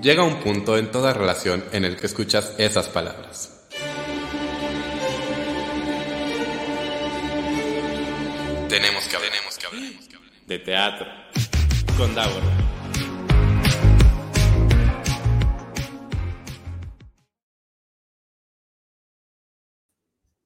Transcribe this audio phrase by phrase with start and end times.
[0.00, 3.66] Llega un punto en toda relación en el que escuchas esas palabras.
[8.68, 9.92] Tenemos que hablar, tenemos que hablar
[10.46, 11.06] de teatro
[11.96, 12.42] con Davor.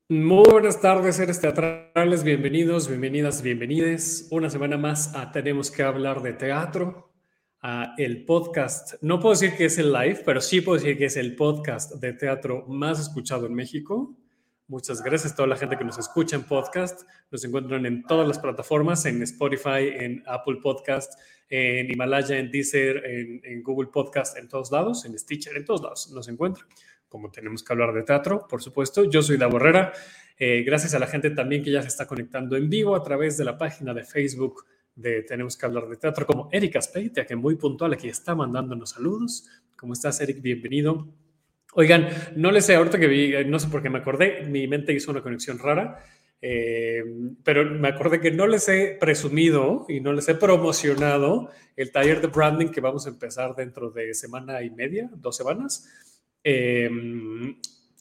[0.09, 2.25] Muy buenas tardes, seres teatrales.
[2.25, 4.29] Bienvenidos, bienvenidas, bienvenides.
[4.31, 7.12] Una semana más a Tenemos que hablar de teatro
[7.97, 11.17] el podcast, no puedo decir que es el live, pero sí puedo decir que es
[11.17, 14.17] el podcast de teatro más escuchado en México.
[14.67, 17.03] Muchas gracias a toda la gente que nos escucha en podcast.
[17.31, 21.13] Nos encuentran en todas las plataformas, en Spotify, en Apple Podcast,
[21.49, 26.11] en Himalaya, en Deezer, en, Google Podcast, en todos lados, en Stitcher, en todos lados
[26.13, 26.67] nos encuentran.
[27.09, 29.05] Como tenemos que hablar de teatro, por supuesto.
[29.05, 29.93] Yo soy Da Borrera.
[30.39, 33.37] Eh, gracias a la gente también que ya se está conectando en vivo a través
[33.37, 37.37] de la página de Facebook de Tenemos que hablar de teatro, como Erika Speitia, que
[37.37, 39.47] muy puntual aquí está mandándonos saludos.
[39.77, 40.41] ¿Cómo estás, Eric?
[40.43, 41.09] Bienvenido.
[41.75, 44.93] Oigan, no les sé, ahorita que vi, no sé por qué me acordé, mi mente
[44.93, 46.05] hizo una conexión rara,
[46.43, 47.03] eh,
[47.43, 52.21] pero me acordé que no les he presumido y no les he promocionado el taller
[52.21, 55.89] de branding que vamos a empezar dentro de semana y media, dos semanas.
[56.45, 56.91] Eh,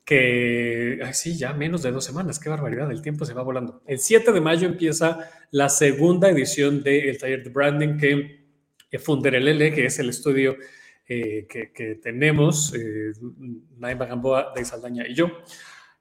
[0.05, 3.81] que, sí, ya menos de dos semanas, qué barbaridad, el tiempo se va volando.
[3.85, 9.85] El 7 de mayo empieza la segunda edición del taller de branding que Funderelele, que
[9.85, 10.57] es el estudio
[11.13, 13.11] eh, que, tenemos, eh,
[13.77, 15.29] Naima Gamboa de Saldaña y yo.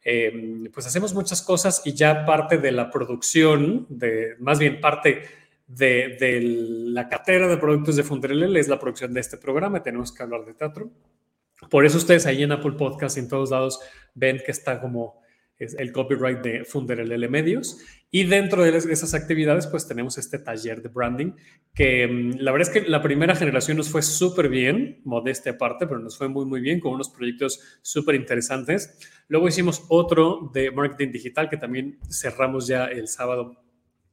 [0.04, 5.22] Eh, pues hacemos muchas cosas y ya parte de la producción, de, más bien parte
[5.66, 10.12] de, de la cartera de productos de Funderelele es la producción de este programa, tenemos
[10.12, 10.92] que hablar de teatro.
[11.70, 13.80] Por eso ustedes ahí en Apple Podcast en todos lados
[14.14, 15.20] ven que está como
[15.60, 17.78] el copyright de Funderelele Medios.
[18.10, 21.32] Y dentro de esas actividades, pues tenemos este taller de branding,
[21.74, 25.86] que mm, la verdad es que la primera generación nos fue súper bien, modestia aparte,
[25.86, 28.98] pero nos fue muy, muy bien, con unos proyectos súper interesantes.
[29.28, 33.62] Luego hicimos otro de marketing digital, que también cerramos ya el sábado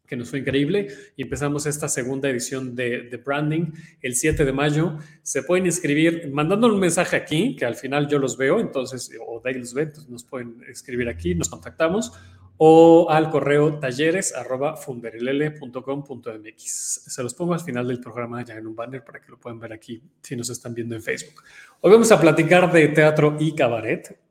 [0.08, 4.54] que nos fue increíble y empezamos esta segunda edición de, de, branding el 7 de
[4.54, 4.98] mayo.
[5.22, 9.42] Se pueden inscribir mandando un mensaje aquí, que al final yo los veo, entonces, o
[9.44, 12.14] Dale los ve, entonces nos pueden escribir aquí, nos contactamos,
[12.58, 14.34] o al correo talleres.
[16.58, 19.60] Se los pongo al final del programa ya en un banner para que lo puedan
[19.60, 21.44] ver aquí si nos están viendo en Facebook.
[21.82, 24.27] Hoy vamos a platicar de teatro y cabaret.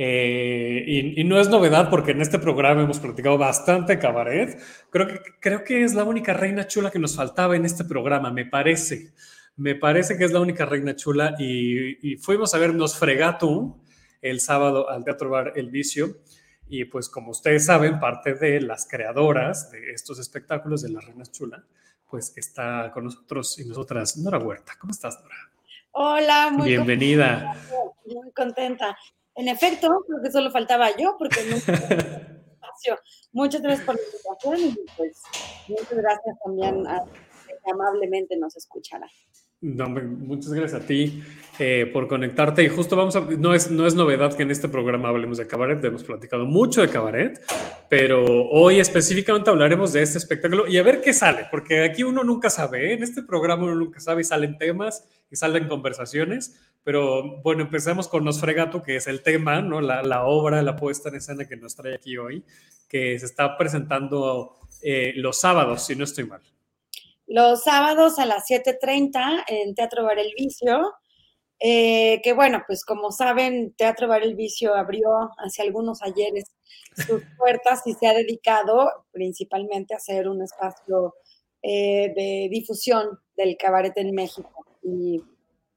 [0.00, 0.84] Eh,
[1.16, 4.56] y, no es novedad porque en este programa hemos platicado bastante cabaret.
[4.90, 8.30] Creo que, creo que es la única reina chula que nos faltaba en este programa,
[8.30, 9.12] me parece.
[9.56, 13.76] Me parece que es la única reina chula y, fuimos a vernos Fregato
[14.22, 16.18] el sábado al Teatro Bar El Vicio.
[16.68, 21.24] Y pues como ustedes saben, parte de las creadoras de estos espectáculos de la Reina
[21.24, 21.64] Chula,
[22.06, 24.74] pues está con nosotros y nosotras Nora Huerta.
[24.78, 25.50] ¿Cómo estás, Nora?
[25.92, 27.56] Hola, muy Bienvenida.
[28.04, 28.96] Muy contenta.
[29.38, 32.98] En efecto, creo que solo faltaba yo, porque no espacio.
[33.32, 35.22] Muchas gracias por la invitación y pues
[35.68, 37.04] muchas gracias también a
[37.46, 39.06] que amablemente nos escuchará.
[39.60, 41.22] No, muchas gracias a ti
[41.58, 42.64] eh, por conectarte.
[42.64, 43.20] Y justo vamos a.
[43.20, 46.80] No es, no es novedad que en este programa hablemos de cabaret, hemos platicado mucho
[46.80, 47.40] de cabaret,
[47.88, 52.22] pero hoy específicamente hablaremos de este espectáculo y a ver qué sale, porque aquí uno
[52.22, 52.90] nunca sabe.
[52.90, 52.94] ¿eh?
[52.94, 56.60] En este programa uno nunca sabe y salen temas y salen conversaciones.
[56.88, 59.82] Pero bueno, empecemos con Nosfregato, que es el tema, ¿no?
[59.82, 62.42] La, la, obra, la puesta en escena que nos trae aquí hoy,
[62.88, 66.40] que se está presentando eh, los sábados, si no estoy mal.
[67.26, 70.94] Los sábados a las 7.30 en Teatro Bar El Vicio,
[71.60, 75.10] eh, que bueno, pues como saben, Teatro Bar El Vicio abrió
[75.44, 76.46] hace algunos ayeres
[76.96, 81.16] sus puertas y se ha dedicado principalmente a ser un espacio
[81.60, 84.64] eh, de difusión del cabaret en México.
[84.82, 85.22] Y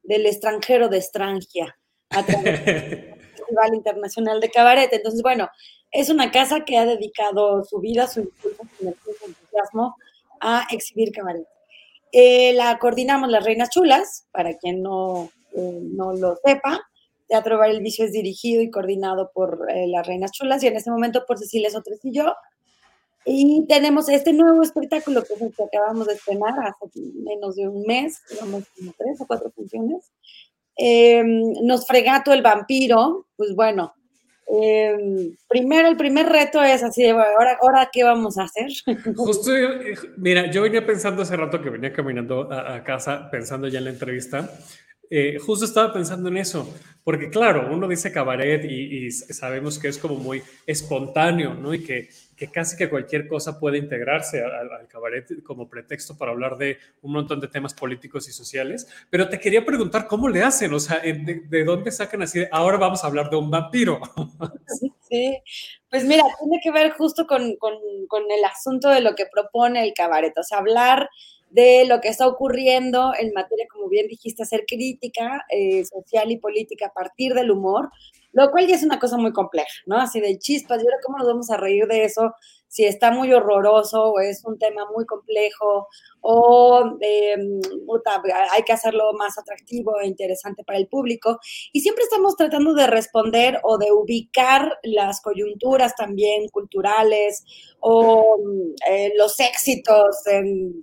[0.03, 1.77] del extranjero de Estrangia
[2.09, 4.91] a través del Festival Internacional de Cabaret.
[4.91, 5.49] Entonces, bueno,
[5.91, 9.95] es una casa que ha dedicado su vida, su impulso, su entusiasmo
[10.39, 11.45] a exhibir cabaret.
[12.11, 16.81] Eh, la coordinamos las Reinas Chulas, para quien no, eh, no lo sepa.
[17.27, 20.75] Teatro Bar El Vicio es dirigido y coordinado por eh, las Reinas Chulas y en
[20.75, 22.33] este momento por Cecilia Sotres y yo.
[23.25, 27.83] Y tenemos este nuevo espectáculo que es que acabamos de estrenar hace menos de un
[27.83, 30.11] mes, digamos como tres o cuatro funciones.
[30.75, 33.93] Em, nos fregato el vampiro, pues bueno,
[34.47, 38.71] em, primero el primer reto es así de, ahora, ahora qué vamos a hacer.
[39.15, 43.77] Justo, eh, mira, yo venía pensando hace rato que venía caminando a, casa, pensando ya
[43.77, 44.49] en la entrevista,
[45.09, 46.73] eh, justo estaba pensando en eso,
[47.03, 51.73] porque claro, uno dice cabaret y, y, sabemos que es como muy espontáneo, ¿no?
[51.73, 52.09] Y que
[52.41, 57.13] que casi que cualquier cosa puede integrarse al, cabaret como pretexto para hablar de un
[57.13, 58.87] montón de temas políticos y sociales.
[59.11, 63.03] Pero te quería preguntar cómo le hacen, o sea, de, dónde sacan así ahora vamos
[63.03, 64.01] a hablar de un vampiro?
[65.11, 65.37] Sí,
[65.89, 67.73] pues mira, tiene que ver justo con, con,
[68.07, 71.09] con el asunto de lo que propone el cabaret, o sea, hablar
[71.49, 76.37] de lo que está ocurriendo en materia, como bien dijiste, hacer crítica eh, social y
[76.37, 77.89] política a partir del humor,
[78.33, 79.97] lo cual ya es una cosa muy compleja, ¿no?
[79.97, 82.33] Así de chispas, y ahora cómo nos vamos a reír de eso
[82.71, 85.87] si está muy horroroso o es un tema muy complejo
[86.21, 87.35] o eh,
[88.51, 91.37] hay que hacerlo más atractivo e interesante para el público.
[91.73, 97.43] Y siempre estamos tratando de responder o de ubicar las coyunturas también culturales
[97.81, 98.37] o
[98.89, 100.23] eh, los éxitos,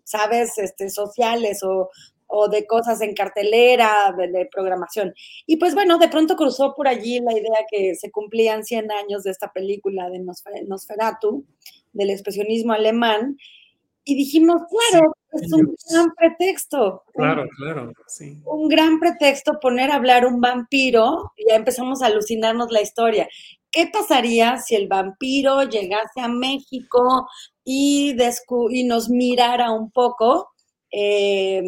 [0.04, 1.88] ¿sabes?, este, sociales o,
[2.28, 5.14] o de cosas en cartelera, de, programación.
[5.46, 9.24] Y pues bueno, de pronto cruzó por allí la idea que se cumplían 100 años
[9.24, 10.20] de esta película de
[10.66, 11.44] Nosferatu,
[11.92, 13.36] del expresionismo alemán,
[14.04, 17.02] y dijimos, claro, es un gran pretexto.
[17.12, 18.38] Claro, claro, sí.
[18.46, 23.28] Un gran pretexto poner a hablar un vampiro, y ya empezamos a alucinarnos la historia.
[23.70, 27.28] ¿Qué pasaría si el vampiro llegase a México
[27.64, 28.16] y,
[28.70, 30.48] y nos mirara un poco?
[30.90, 31.62] Eh,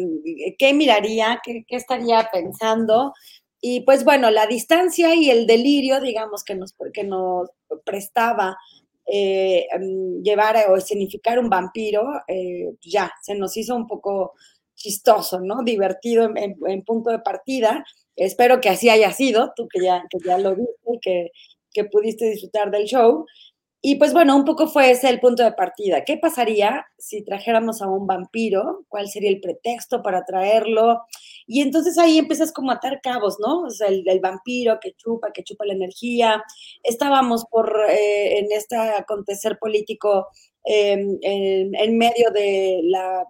[0.57, 3.13] qué miraría, qué, estaría pensando.
[3.61, 7.49] Y pues bueno, la distancia y el delirio, digamos, que nos, que nos
[7.85, 8.57] prestaba
[9.05, 14.33] eh, em, llevar o escenificar un vampiro, eh, ya, se nos hizo un poco
[14.75, 15.63] chistoso, ¿no?
[15.63, 17.85] Divertido en, punto de partida.
[18.15, 21.31] Espero que así haya sido, tú que ya, que ya lo viste y que,
[21.73, 23.25] que pudiste disfrutar del show.
[23.83, 26.05] Y pues bueno, un poco fue ese el punto de partida.
[26.05, 28.85] ¿Qué pasaría si trajéramos a un vampiro?
[28.87, 31.01] ¿Cuál sería el pretexto para traerlo?
[31.47, 33.61] Y entonces ahí empiezas como a atar cabos, ¿no?
[33.63, 36.43] O sea, el, vampiro que chupa, que chupa la energía.
[36.83, 40.27] Estábamos por, eh, en este acontecer político
[40.63, 43.25] em, en, medio de la,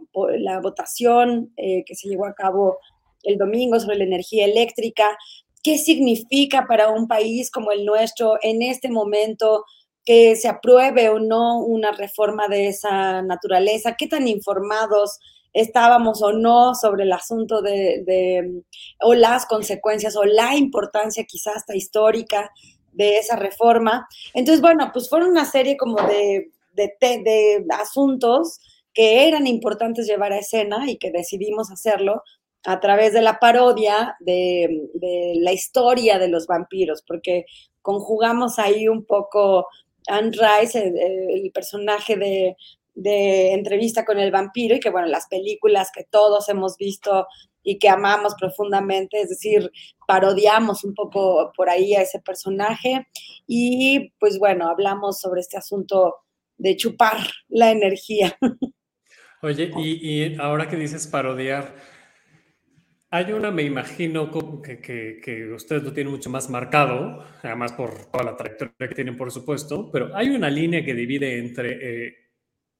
[0.61, 2.77] votación eh, que se llevó a cabo
[3.23, 5.17] el domingo sobre la energía eléctrica.
[5.63, 9.63] ¿Qué significa para un país como el nuestro en este momento?
[10.05, 15.19] Que se apruebe o no una reforma de esa naturaleza, qué tan informados
[15.53, 18.63] estábamos o no sobre el asunto de,
[19.01, 22.51] o las consecuencias o la importancia quizás hasta histórica
[22.93, 24.07] de esa reforma.
[24.33, 28.59] Entonces, bueno, pues fueron una serie como de, de, asuntos
[28.93, 32.23] que eran importantes llevar a escena y que decidimos hacerlo
[32.63, 37.45] a través de la parodia de, de la historia de los vampiros, porque
[37.81, 39.65] conjugamos ahí un poco
[40.07, 42.17] Anne Rice, el, personaje
[42.95, 47.25] de, entrevista con el vampiro y que bueno, las películas que todos hemos visto
[47.63, 49.71] y que amamos profundamente, es decir,
[50.07, 53.07] parodiamos un poco por ahí a ese personaje
[53.47, 56.15] y pues bueno, hablamos sobre este asunto
[56.57, 57.17] de chupar
[57.49, 58.37] la energía.
[59.43, 61.75] Oye, y, y ahora que dices parodiar,
[63.13, 64.31] hay una, me imagino,
[64.63, 68.95] que, que, que ustedes lo tienen mucho más marcado, además por toda la trayectoria que
[68.95, 72.15] tienen, por supuesto, pero hay una línea que divide entre eh,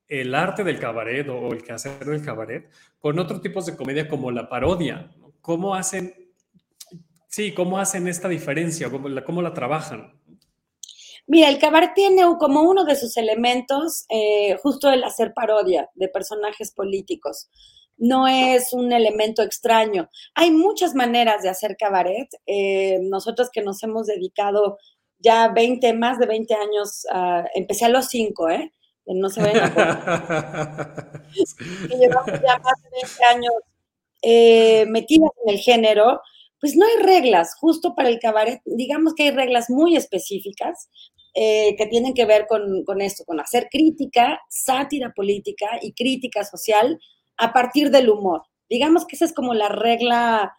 [0.08, 4.32] el arte del cabaret o el quehacer del cabaret con otros tipos de comedia como
[4.32, 5.12] la parodia.
[5.42, 6.14] ¿Cómo hacen,
[7.28, 8.90] sí, cómo hacen esta diferencia?
[8.90, 10.18] ¿Cómo la, cómo la trabajan?
[11.28, 16.08] Mira, el cabaret tiene como uno de sus elementos eh, justo el hacer parodia de
[16.08, 17.50] personajes políticos
[18.02, 20.10] no es un elemento extraño.
[20.34, 22.28] Hay muchas maneras de hacer cabaret.
[22.48, 24.80] Eh, nosotros que nos hemos dedicado
[25.20, 27.06] ya 20, más de 20 años,
[27.54, 28.72] empecé a los 5, ¿eh?
[29.06, 29.54] No se ven.
[32.00, 33.54] llevamos ya más de 20 años
[34.24, 36.22] eh, metidas en el género,
[36.60, 40.90] pues no hay reglas, justo para el cabaret, digamos que hay reglas muy específicas
[41.34, 46.44] eh, que tienen que ver con, con esto, con hacer crítica, sátira política y crítica
[46.44, 47.00] social
[47.42, 48.44] a partir del humor.
[48.70, 50.56] Digamos que esa es como la regla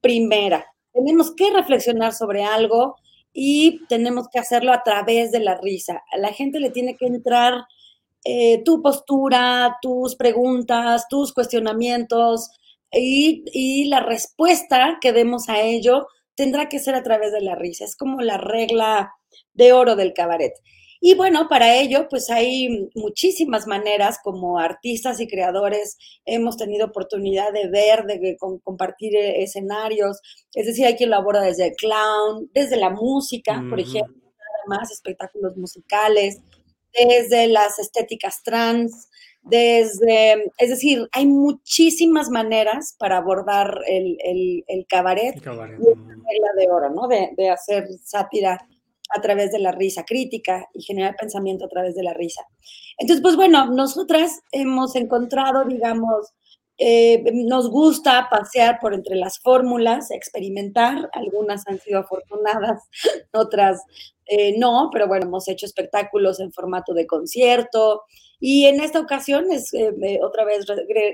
[0.00, 0.66] primera.
[0.92, 2.96] Tenemos que reflexionar sobre algo
[3.32, 6.02] y tenemos que hacerlo a través de la risa.
[6.12, 7.64] A la gente le tiene que entrar
[8.24, 12.50] eh, tu postura, tus preguntas, tus cuestionamientos
[12.92, 17.54] y, y la respuesta que demos a ello tendrá que ser a través de la
[17.54, 17.84] risa.
[17.84, 19.12] Es como la regla
[19.54, 20.52] de oro del cabaret.
[21.06, 27.52] Y bueno, para ello, pues hay muchísimas maneras como artistas y creadores hemos tenido oportunidad
[27.52, 30.20] de ver, de, compartir eh, escenarios.
[30.52, 34.80] Es decir, hay quien lo aborda desde el clown, desde la música, por ejemplo, nada
[34.80, 36.40] más espectáculos musicales,
[36.92, 39.08] desde las estéticas trans,
[39.42, 44.16] desde, es decir, hay muchísimas maneras para abordar el,
[44.66, 45.78] el, cabaret, el cabaret.
[45.78, 47.06] regla de oro, ¿no?
[47.06, 48.58] De, de hacer sátira
[49.14, 52.42] a través de la risa, crítica y generar pensamiento a través de la risa.
[52.98, 56.32] Entonces, pues bueno, nosotras hemos encontrado, digamos,
[56.78, 62.82] eh, nos gusta pasear por entre las fórmulas, experimentar, algunas han sido afortunadas,
[63.32, 63.82] otras
[64.26, 68.02] eh, no, pero bueno, hemos hecho espectáculos en formato de concierto
[68.38, 70.66] y en esta ocasión es, eh, otra vez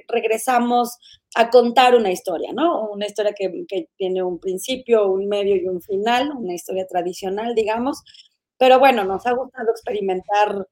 [0.08, 0.98] regresamos
[1.34, 2.90] a contar una historia, ¿no?
[2.90, 8.02] Una historia que, tiene un principio, un medio y un final, una historia tradicional, digamos,
[8.58, 10.66] pero bueno, nos ha gustado experimentar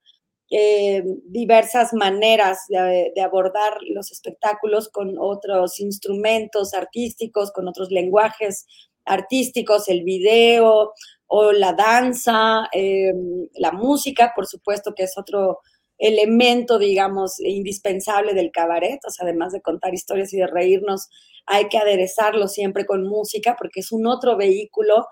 [0.51, 8.67] eh, diversas maneras de, abordar los espectáculos con otros instrumentos artísticos, con otros lenguajes
[9.05, 10.93] artísticos, el video
[11.27, 13.13] o la danza, eh,
[13.55, 15.61] la música, por supuesto que es otro
[16.01, 21.09] elemento, digamos, indispensable del cabaret, o sea, además de contar historias y de reírnos,
[21.47, 25.07] hay que aderezarlo siempre con música porque es un otro vehículo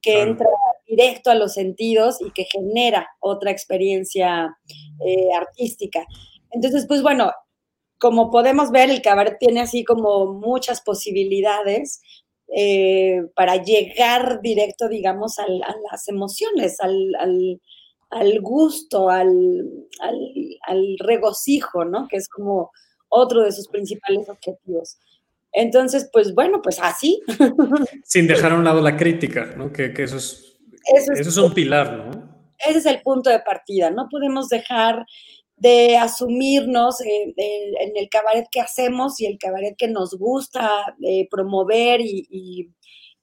[0.00, 0.48] que entra
[0.86, 4.56] directo a los sentidos y que genera otra experiencia
[5.04, 6.04] eh, artística.
[6.50, 7.32] Entonces, pues bueno,
[7.98, 12.00] como podemos ver, el cabaret tiene así como muchas posibilidades
[12.56, 17.60] eh, para llegar directo, digamos, a las emociones, al, al,
[18.40, 22.08] gusto, al, al, regocijo, ¿no?
[22.08, 22.70] Que es como
[23.08, 24.98] otro de sus principales objetivos.
[25.52, 27.20] Entonces, pues bueno, pues así.
[28.04, 29.72] Sin dejar a un lado la crítica, ¿no?
[29.72, 30.56] Que, eso, es,
[30.94, 32.30] eso, es, un pilar, ¿no?
[32.58, 33.90] Ese es el punto de partida.
[33.90, 35.04] No podemos dejar
[35.56, 42.00] de asumirnos en, el cabaret que hacemos y el cabaret que nos gusta eh, promover
[42.00, 42.70] y,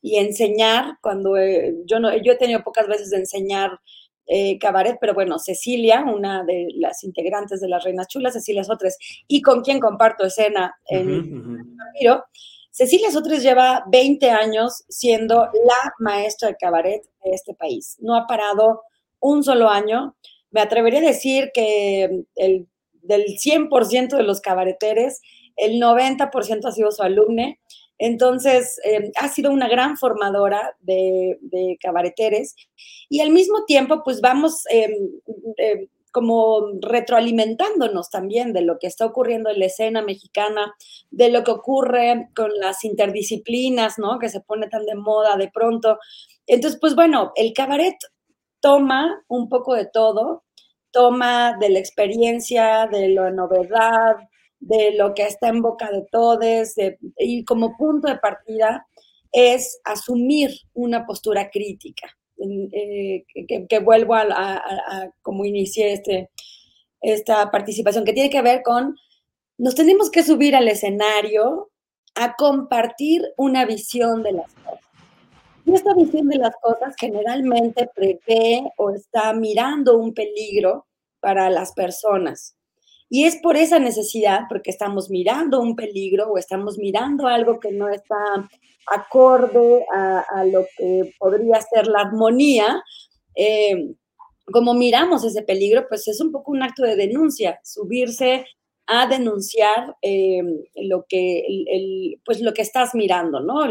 [0.04, 0.98] enseñar.
[1.02, 3.80] Cuando eh, yo no, yo he tenido pocas veces de enseñar
[4.28, 8.98] eh, cabaret, pero bueno, Cecilia, una de las integrantes de las Reinas Chulas, Cecilia Sotres,
[9.28, 11.58] y con quien comparto escena en
[12.02, 12.24] uh
[12.78, 17.98] Cecilia Sotres lleva 20 años siendo la maestra de cabaret de este país.
[18.02, 18.84] No ha parado
[19.20, 20.16] un solo año.
[20.52, 22.68] Me atrevería a decir que el,
[23.02, 25.22] del 100% de los cabareteres,
[25.56, 27.60] el 90% ha sido su alumne.
[28.00, 32.56] Entonces, eh, ha sido una gran formadora de, de, cabareteres
[33.10, 34.92] y al mismo tiempo, pues vamos em,
[35.58, 40.74] em, como retroalimentándonos también de lo que está ocurriendo en la escena mexicana,
[41.12, 44.18] de lo que ocurre con las interdisciplinas, ¿no?
[44.20, 46.00] Que se pone tan de moda de pronto.
[46.48, 47.96] Entonces, pues bueno, el cabaret
[48.60, 50.44] toma un poco de todo,
[50.92, 54.16] toma de la experiencia, de la novedad,
[54.60, 56.74] de lo que está en boca de todos,
[57.18, 58.88] y como punto de partida
[59.32, 62.08] es asumir una postura crítica,
[62.40, 63.26] eh,
[63.68, 66.30] que, vuelvo a, como inicié este,
[67.02, 68.96] esta participación, que tiene que ver con,
[69.58, 71.70] nos tenemos que subir al escenario
[72.16, 74.80] a compartir una visión de las cosas.
[75.66, 80.88] Y esta visión de las cosas generalmente prevé o está mirando un peligro
[81.20, 82.57] para las personas.
[83.10, 87.72] Y es por esa necesidad, porque estamos mirando un peligro o estamos mirando algo que
[87.72, 88.16] no está
[88.88, 92.82] acorde a, lo que podría ser la armonía,
[93.36, 93.94] eh,
[94.52, 98.46] como miramos ese peligro, pues es un poco un acto de denuncia, subirse
[98.88, 100.42] a denunciar eh,
[100.76, 101.44] lo, que,
[102.24, 103.68] pues lo que estás mirando, ¿no?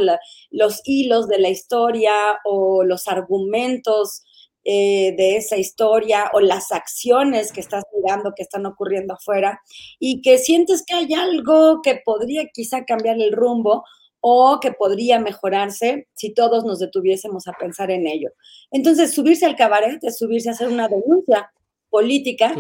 [0.51, 2.13] los hilos de la historia
[2.45, 4.23] o los argumentos
[4.69, 9.61] eh, de esa historia o las acciones que estás mirando que están ocurriendo afuera
[10.01, 13.85] y que sientes que hay algo que podría quizá cambiar el rumbo
[14.19, 18.31] o que podría mejorarse si todos nos detuviésemos a pensar en ello.
[18.73, 21.53] Entonces, subirse al cabaret es subirse a hacer una denuncia
[21.89, 22.53] política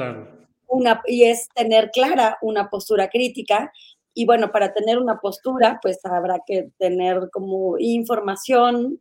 [0.68, 3.72] una, y es tener clara una postura crítica.
[4.14, 9.00] Y bueno, para tener una postura, pues habrá que tener como información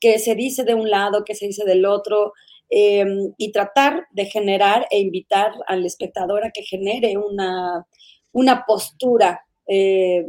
[0.00, 2.32] que se dice de un lado, que se dice del otro,
[2.68, 7.86] em, y tratar de generar e invitar al espectador a que genere una,
[8.32, 10.24] una postura eh,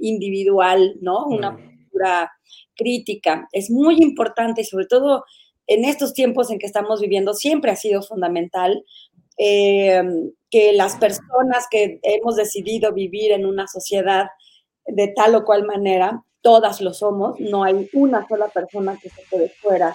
[0.00, 1.26] individual, ¿no?
[1.26, 2.32] Una postura
[2.76, 3.48] crítica.
[3.52, 5.24] Es muy importante y sobre todo
[5.66, 8.84] en estos tiempos en que estamos viviendo siempre ha sido fundamental
[9.36, 10.02] eh,
[10.50, 14.26] que las personas que hemos decidido vivir en una sociedad
[14.86, 19.22] de tal o cual manera, todas lo somos, no hay una sola persona que se
[19.30, 19.94] quede fuera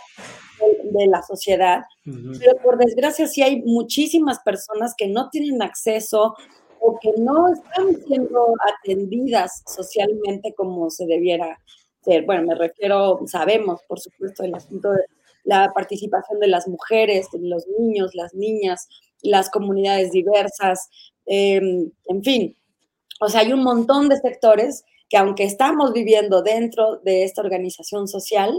[0.93, 6.35] de, la sociedad, pero por desgracia sí hay muchísimas personas que no tienen acceso
[6.79, 11.59] o que no están siendo atendidas socialmente como se debiera
[12.03, 12.25] ser.
[12.25, 15.03] Bueno, me refiero, sabemos, por supuesto, el asunto de
[15.43, 18.88] la participación de las mujeres, los niños, las niñas,
[19.21, 20.89] las comunidades diversas,
[21.25, 22.57] em, en fin.
[23.19, 28.07] O sea, hay un montón de sectores que aunque estamos viviendo dentro de esta organización
[28.07, 28.51] social,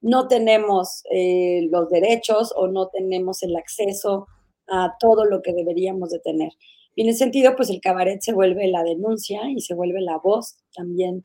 [0.00, 4.26] no tenemos eh, los derechos o no tenemos el acceso
[4.68, 6.52] a todo lo que deberíamos de tener.
[6.94, 10.18] Y en ese sentido, pues el cabaret se vuelve la denuncia y se vuelve la
[10.18, 11.22] voz también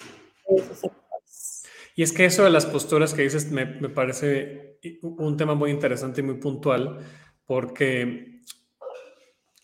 [0.48, 1.63] de esos sectores.
[1.96, 5.72] Y es que eso de las posturas que dices me, me parece un tema muy
[5.72, 7.00] interesante y muy puntual,
[7.46, 8.33] porque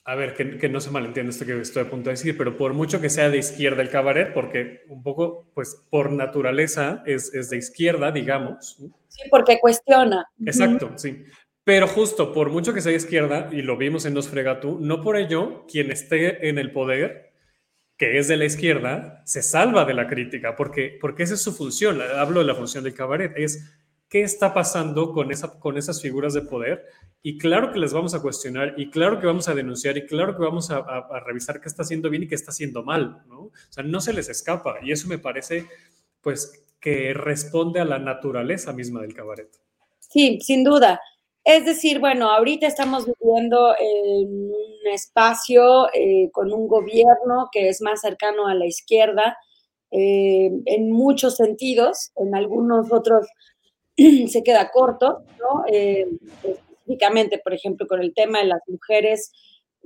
[0.09, 2.73] a ver, que, no se malentiende esto que estoy a punto de decir, pero por
[2.73, 7.51] mucho que sea de izquierda el cabaret, porque un poco, pues por naturaleza es, es
[7.51, 8.77] de izquierda, digamos.
[9.07, 10.25] Sí, porque cuestiona.
[10.43, 11.25] Exacto, sí.
[11.63, 15.03] Pero justo por mucho que sea de izquierda, y lo vimos en Nos Fregatú, no
[15.03, 17.31] por ello quien esté en el poder,
[17.95, 21.53] que es de la izquierda, se salva de la crítica, porque, porque esa es su
[21.53, 21.99] función.
[22.01, 23.78] Hablo de la función del cabaret, es
[24.09, 26.85] qué está pasando con, esa, con esas figuras de poder
[27.21, 30.35] y claro que les vamos a cuestionar y claro que vamos a denunciar y claro
[30.35, 30.83] que vamos a,
[31.25, 33.39] revisar qué está haciendo bien y qué está haciendo mal, ¿no?
[33.41, 35.67] O sea, no se les escapa y eso me parece,
[36.21, 39.49] pues, que responde a la naturaleza misma del cabaret.
[39.99, 40.99] Sí, sin duda.
[41.43, 47.81] Es decir, bueno, ahorita estamos viviendo en un espacio eh, con un gobierno que es
[47.81, 49.37] más cercano a la izquierda
[49.91, 53.27] eh, en muchos sentidos, en algunos otros
[54.27, 55.63] se queda corto, ¿no?
[55.71, 56.07] Eh,
[56.43, 59.31] específicamente, por ejemplo, con el tema de las mujeres,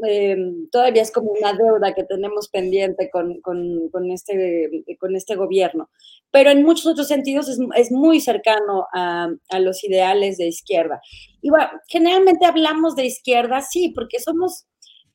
[0.08, 0.36] eh,
[0.72, 5.90] todavía es como una deuda que tenemos pendiente con, con, con, este, con este gobierno.
[6.32, 11.00] Pero en muchos otros sentidos es, es muy cercano a, a, los ideales de izquierda.
[11.42, 14.66] Y bueno, generalmente hablamos de izquierda, sí, porque somos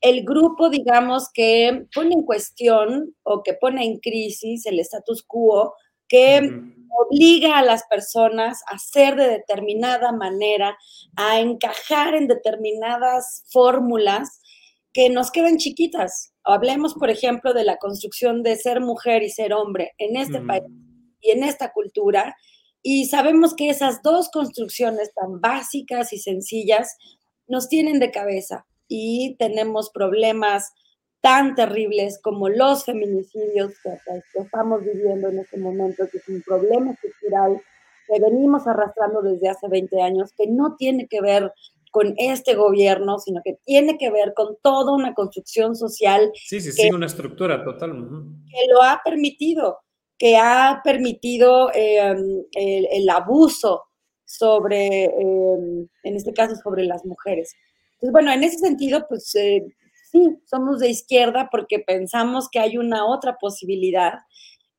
[0.00, 5.74] el grupo, digamos, que pone en cuestión o que pone en crisis el status quo,
[6.08, 6.40] que
[6.98, 10.76] obliga a las personas a ser de determinada manera,
[11.16, 14.40] a encajar en determinadas fórmulas
[14.92, 16.32] que nos quedan chiquitas.
[16.44, 20.64] Hablemos, por ejemplo, de la construcción de ser mujer y ser hombre en este país
[21.20, 22.34] y en esta cultura.
[22.82, 26.96] Y sabemos que esas dos construcciones tan básicas y sencillas
[27.46, 30.72] nos tienen de cabeza y tenemos problemas
[31.20, 33.90] tan terribles como los feminicidios que,
[34.40, 37.60] estamos viviendo en este momento, que es un problema estructural
[38.06, 41.52] que venimos arrastrando desde hace 20 años, que no tiene que ver
[41.90, 46.30] con este gobierno, sino que tiene que ver con toda una construcción social.
[46.34, 47.92] Sí, sí, sí, una estructura total.
[48.50, 49.78] Que lo ha permitido,
[50.16, 53.84] que ha permitido em, el, abuso
[54.24, 57.54] sobre, em, en este caso, sobre las mujeres.
[57.94, 59.64] Entonces, bueno, en ese sentido, pues eh,
[60.10, 64.14] sí, somos de izquierda porque pensamos que hay una otra posibilidad.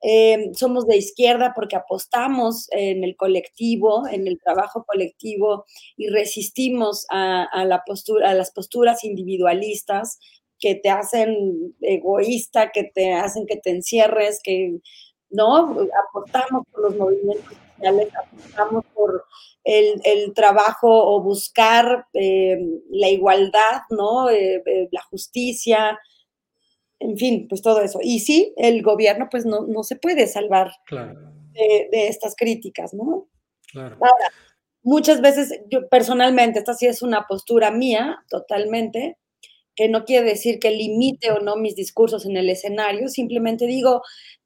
[0.02, 5.66] Eh, somos de izquierda porque apostamos en el colectivo, en el trabajo colectivo
[5.98, 10.20] y resistimos a, a las posturas individualistas
[10.58, 14.80] que te hacen egoísta, que te hacen que te encierres, que
[15.30, 15.58] no
[16.08, 19.26] apostamos por los movimientos sociales, apostamos por
[19.64, 22.58] el, trabajo o buscar eh,
[22.90, 24.30] la igualdad, ¿no?
[24.30, 26.00] Eh, eh, la justicia,
[27.00, 28.00] en fin, pues todo eso.
[28.02, 33.28] Y sí, el gobierno pues no, no se puede salvar de, estas críticas, ¿no?
[33.72, 33.96] Claro.
[33.96, 34.32] Ahora,
[34.84, 39.18] muchas veces, yo personalmente, esta sí es una postura mía, totalmente,
[39.76, 44.02] que no quiere decir que limite o no mis discursos en el escenario, simplemente digo,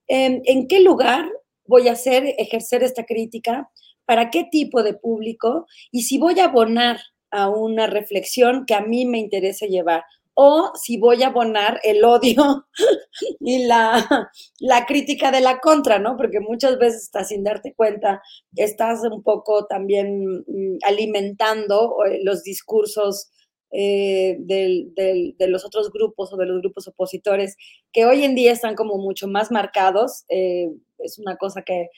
[0.07, 1.27] em, ¿en qué lugar
[1.65, 3.69] voy a hacer, ejercer esta crítica?
[4.05, 6.99] para qué tipo de público y si voy a abonar
[7.31, 10.03] a una reflexión que a mí me interese llevar
[10.35, 12.67] o si voy a abonar el odio
[13.39, 16.17] y la, la, crítica de la contra, ¿no?
[16.17, 18.19] Porque muchas veces estás sin darte cuenta,
[18.55, 23.29] estás un poco también mm, alimentando eh, los discursos
[23.75, 27.55] eh, de los otros grupos o de los grupos opositores
[27.91, 30.25] que hoy en día están como mucho más marcados.
[30.29, 30.69] Eh,
[31.03, 31.89] es una cosa que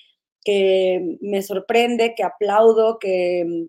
[0.46, 3.68] que me sorprende, que aplaudo, que,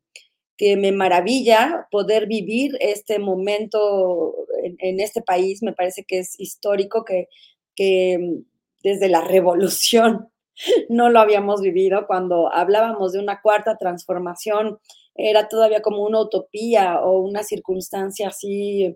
[0.58, 5.62] que me maravilla poder vivir este momento en, este país.
[5.62, 7.28] Me parece que es histórico, que,
[7.74, 8.42] que
[8.84, 10.28] desde la revolución
[10.90, 12.06] no lo habíamos vivido.
[12.06, 14.78] Cuando hablábamos de una cuarta transformación,
[15.14, 18.94] era todavía como una utopía o una circunstancia así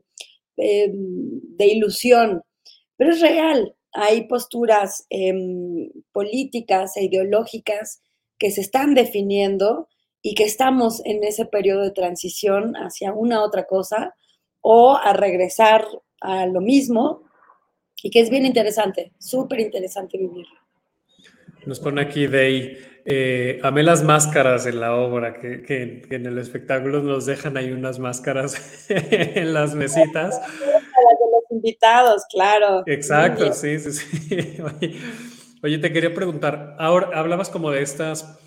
[0.58, 2.42] eh, de ilusión,
[2.98, 8.02] pero es real hay posturas em, políticas e ideológicas
[8.38, 9.88] que se están definiendo
[10.22, 14.14] y que estamos en ese periodo de transición hacia una otra cosa
[14.60, 15.84] o a regresar
[16.20, 17.22] a lo mismo
[18.02, 20.58] y que es bien interesante, súper interesante vivirlo.
[21.66, 26.38] Nos pone aquí Day, eh, amé las máscaras en la obra, que, que, en el
[26.38, 30.40] espectáculo nos dejan ahí unas máscaras en las mesitas
[31.50, 32.82] invitados, claro.
[32.86, 34.58] Exacto, sí, sí, sí.
[35.62, 38.38] Oye, te quería preguntar, ahora hablabas como de estas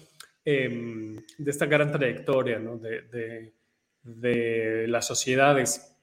[0.46, 2.78] em, de esta gran trayectoria ¿no?
[2.78, 3.54] de,
[4.02, 5.96] de, las sociedades,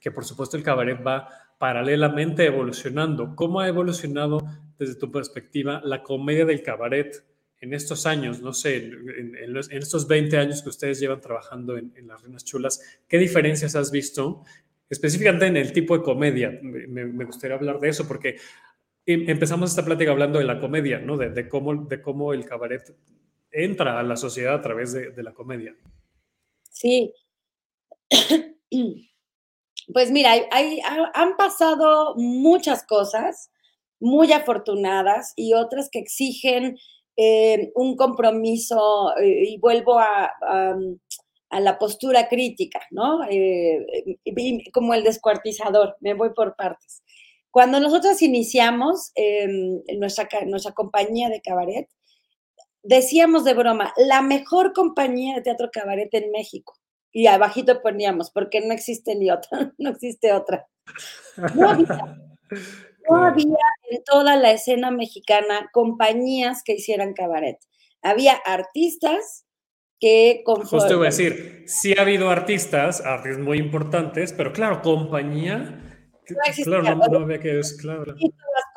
[0.00, 3.34] que por supuesto el cabaret va paralelamente evolucionando.
[3.36, 4.40] ¿Cómo ha evolucionado
[4.78, 7.22] desde tu perspectiva la comedia del cabaret
[7.60, 12.22] en estos años, no sé, en, estos 20 años que ustedes llevan trabajando en, Las
[12.22, 14.44] Reinas Chulas, ¿qué diferencias has visto
[14.88, 16.58] específicamente en el tipo de comedia?
[16.62, 18.36] Me, gustaría hablar de eso porque
[19.04, 21.18] em, empezamos esta plática hablando de la comedia, ¿no?
[21.18, 22.94] De, cómo, de cómo el cabaret
[23.50, 25.76] entra a la sociedad a través de, la comedia.
[26.70, 27.12] Sí.
[29.92, 30.34] Pues mira,
[31.14, 33.50] han pasado muchas cosas
[33.98, 36.78] muy afortunadas y otras que exigen
[37.16, 40.32] eh, un compromiso eh, y vuelvo a,
[41.52, 43.24] la postura crítica, ¿no?
[43.28, 44.18] Eh,
[44.72, 47.02] como el descuartizador, me voy por partes.
[47.50, 49.12] Cuando nosotros iniciamos
[49.98, 51.88] nuestra, nuestra compañía de cabaret,
[52.84, 56.74] decíamos de broma, la mejor compañía de teatro cabaret en México.
[57.12, 60.68] Y abajito poníamos, porque no existe ni otra, no existe otra.
[61.56, 62.16] No había
[63.90, 67.58] en toda la escena mexicana compañías que hicieran cabaret.
[68.02, 69.46] Había artistas
[69.98, 70.42] que...
[70.46, 75.86] Justo voy a decir, sí ha habido artistas, artistas muy importantes, pero claro, compañía...
[76.28, 78.14] No claro, no, había que claro.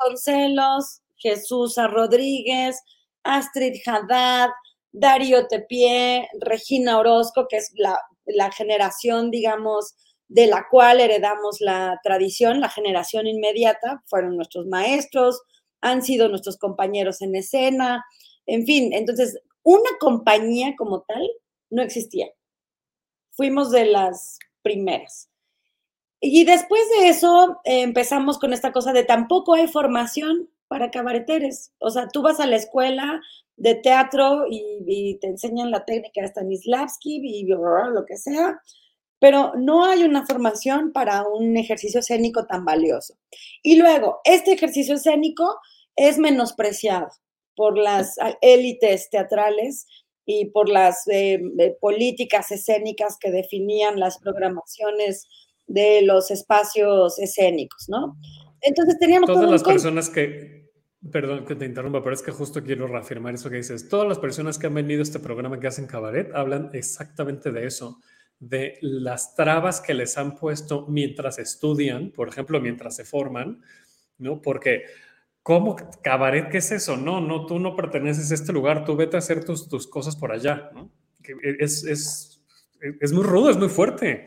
[0.00, 2.82] Vasconcelos, Jesús Rodríguez,
[3.22, 4.50] Astrid Haddad,
[4.90, 9.94] Darío Tepié, Regina Orozco, que es la, la generación, digamos,
[10.34, 15.40] de la cual heredamos la tradición, la generación inmediata, fueron nuestros maestros,
[15.80, 18.04] han sido nuestros compañeros en escena,
[18.44, 21.22] en fin, entonces una compañía como tal
[21.70, 22.26] no existía.
[23.30, 25.30] Fuimos de las primeras.
[26.20, 31.72] Y después de eso empezamos con esta cosa de tampoco hay formación para cabareteres.
[31.78, 33.20] O sea, tú vas a la escuela
[33.56, 38.60] de teatro y, te enseñan la técnica de Stanislavski y lo que sea,
[39.24, 43.16] pero no hay una formación para un ejercicio escénico tan valioso.
[43.62, 45.60] Y luego, este ejercicio escénico
[45.96, 47.08] es menospreciado
[47.56, 49.86] por las élites teatrales
[50.26, 55.26] y por las eh, eh, políticas escénicas que definían las programaciones
[55.66, 58.18] de los espacios escénicos, ¿no?
[58.60, 59.26] Entonces teníamos...
[59.26, 60.70] Todas las personas que,
[61.10, 63.88] perdón que te interrumpa, pero es que justo quiero reafirmar eso que dices.
[63.88, 67.66] Todas las personas que han venido a este programa que hacen cabaret hablan exactamente de
[67.66, 68.02] eso
[68.40, 73.62] de las trabas que les han puesto mientras estudian, por ejemplo, mientras se forman,
[74.18, 74.42] ¿no?
[74.42, 74.84] Porque,
[75.42, 76.50] ¿cómo cabaret?
[76.50, 76.96] ¿Qué es eso?
[76.96, 80.16] No, no, tú no perteneces a este lugar, tú vete a hacer tus, tus cosas
[80.16, 80.90] por allá, ¿no?
[81.58, 82.42] Es, es,
[83.00, 84.26] es muy rudo, es muy fuerte.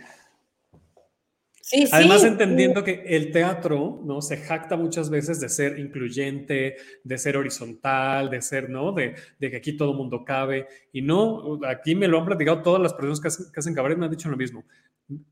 [1.92, 4.22] Además, entendiendo que el teatro, ¿no?
[4.22, 8.94] Se jacta muchas veces de ser incluyente, de ser horizontal, de ser, ¿no?
[8.94, 10.68] De, de que aquí todo mundo cabe.
[10.94, 13.98] Y no, aquí me lo han platicado todas las personas que hacen, que hacen cabaret,
[13.98, 14.64] me han dicho lo mismo.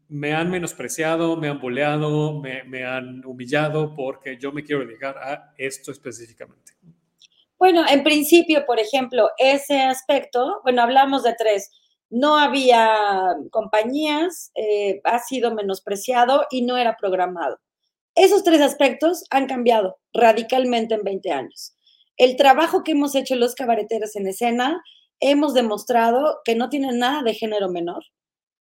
[0.10, 5.18] Me han menospreciado, me han boleado, me, me han humillado porque yo me quiero dedicar
[5.18, 6.74] a esto específicamente.
[7.58, 11.72] Bueno, en principio, por ejemplo, ese aspecto, bueno, hablamos de tres
[12.16, 17.58] no había compañías, eh, ha sido menospreciado y no era programado.
[18.16, 21.76] Esos tres aspectos han cambiado radicalmente en 20 años.
[22.16, 24.82] El trabajo que hemos hecho los cabareteros en escena,
[25.20, 28.04] hemos demostrado que no tiene nada de género menor.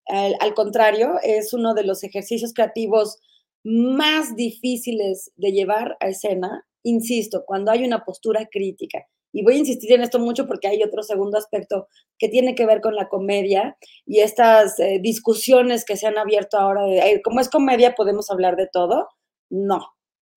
[0.06, 3.18] al contrario, es uno de los ejercicios creativos
[3.64, 9.60] más difíciles de llevar a escena, insisto, cuando hay una postura crítica y voy a
[9.60, 11.88] insistir en esto mucho porque hay otro segundo aspecto
[12.18, 16.58] que tiene que ver con la comedia y estas eh, discusiones que se han abierto
[16.58, 19.08] ahora de, como es comedia, podemos hablar de todo.
[19.50, 19.88] No,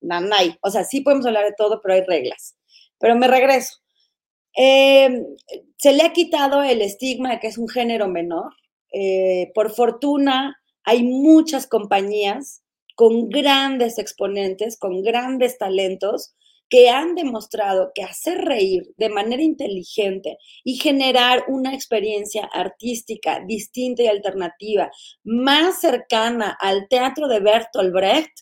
[0.00, 0.56] no, hay.
[0.62, 2.56] O sea, sí podemos hablar de todo, pero hay reglas.
[2.98, 3.78] Pero me regreso.
[4.54, 5.24] Em,
[5.78, 8.52] se le ha quitado el estigma de que es un género menor.
[8.92, 12.62] Eh, por fortuna, hay muchas compañías
[12.94, 16.34] con grandes exponentes, con grandes talentos,
[16.72, 24.04] que han demostrado que hacer reír de manera inteligente y generar una experiencia artística distinta
[24.04, 24.90] y alternativa
[25.22, 28.32] más cercana al teatro de Bertolt Brecht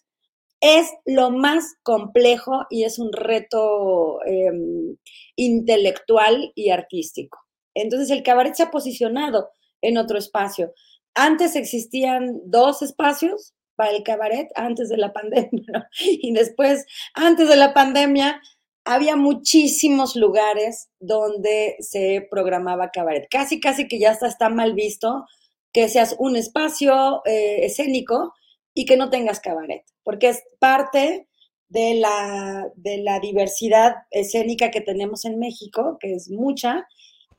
[0.61, 4.97] es lo más complejo y es un reto em,
[5.35, 7.37] intelectual y artístico.
[7.75, 9.49] Entonces el cabaret se ha posicionado
[9.83, 10.73] en otro espacio.
[11.17, 17.57] Antes existían dos espacios, para el cabaret antes de la pandemia, Y después, antes de
[17.57, 18.43] la pandemia,
[18.85, 23.27] había muchísimos lugares donde se programaba cabaret.
[23.31, 25.25] Casi, casi que ya está, está mal visto
[25.73, 28.35] que seas un espacio eh, escénico
[28.75, 31.27] y que no tengas cabaret, porque es parte
[31.71, 36.87] de la, de la diversidad escénica que tenemos en México, que es mucha,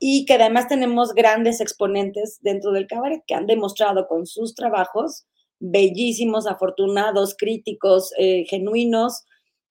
[0.00, 5.26] y que además tenemos grandes exponentes dentro del cabaret que han demostrado con sus trabajos
[5.62, 9.24] bellísimos, afortunados, críticos, eh, genuinos,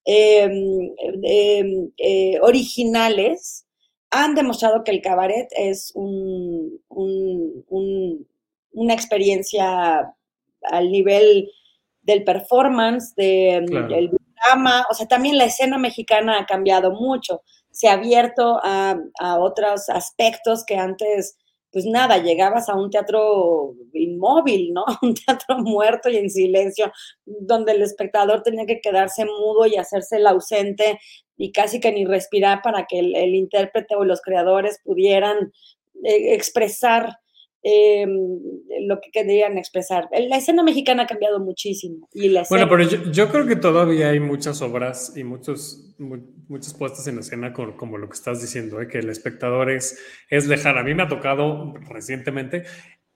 [0.05, 3.67] em, em, eh, originales,
[4.09, 6.73] han demostrado que el cabaret es una
[8.93, 10.13] experiencia
[10.63, 11.51] al nivel
[12.01, 17.93] del performance, del drama, o sea, también la escena mexicana ha cambiado mucho, se ha
[17.93, 21.37] abierto a, a otros aspectos que antes
[21.71, 24.83] pues nada, llegabas a un teatro inmóvil, ¿no?
[25.01, 26.91] Un teatro muerto y en silencio,
[27.25, 30.99] donde el espectador tenía que quedarse mudo y hacerse el ausente
[31.37, 35.51] y casi que ni respirar para que el, intérprete o los creadores pudieran
[36.03, 37.17] eh, expresar
[37.63, 38.07] eh,
[38.81, 40.09] lo que querían expresar.
[40.11, 42.09] La escena mexicana ha cambiado muchísimo.
[42.11, 45.95] Y la bueno, pero yo, creo que todavía hay muchas obras y muchos,
[46.51, 48.87] muchas puestas en escena con, como lo que estás diciendo, ¿eh?
[48.87, 49.97] que el espectador es,
[50.29, 50.79] es lejano.
[50.79, 52.65] A mí me ha tocado recientemente.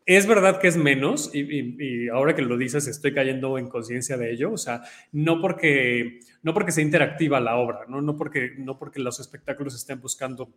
[0.06, 4.32] Es verdad que es menos y, ahora que lo dices estoy cayendo en conciencia de
[4.32, 8.02] ello, o sea, no porque, no porque sea interactiva la obra, ¿no?
[8.02, 10.54] No, porque, no porque los espectáculos estén buscando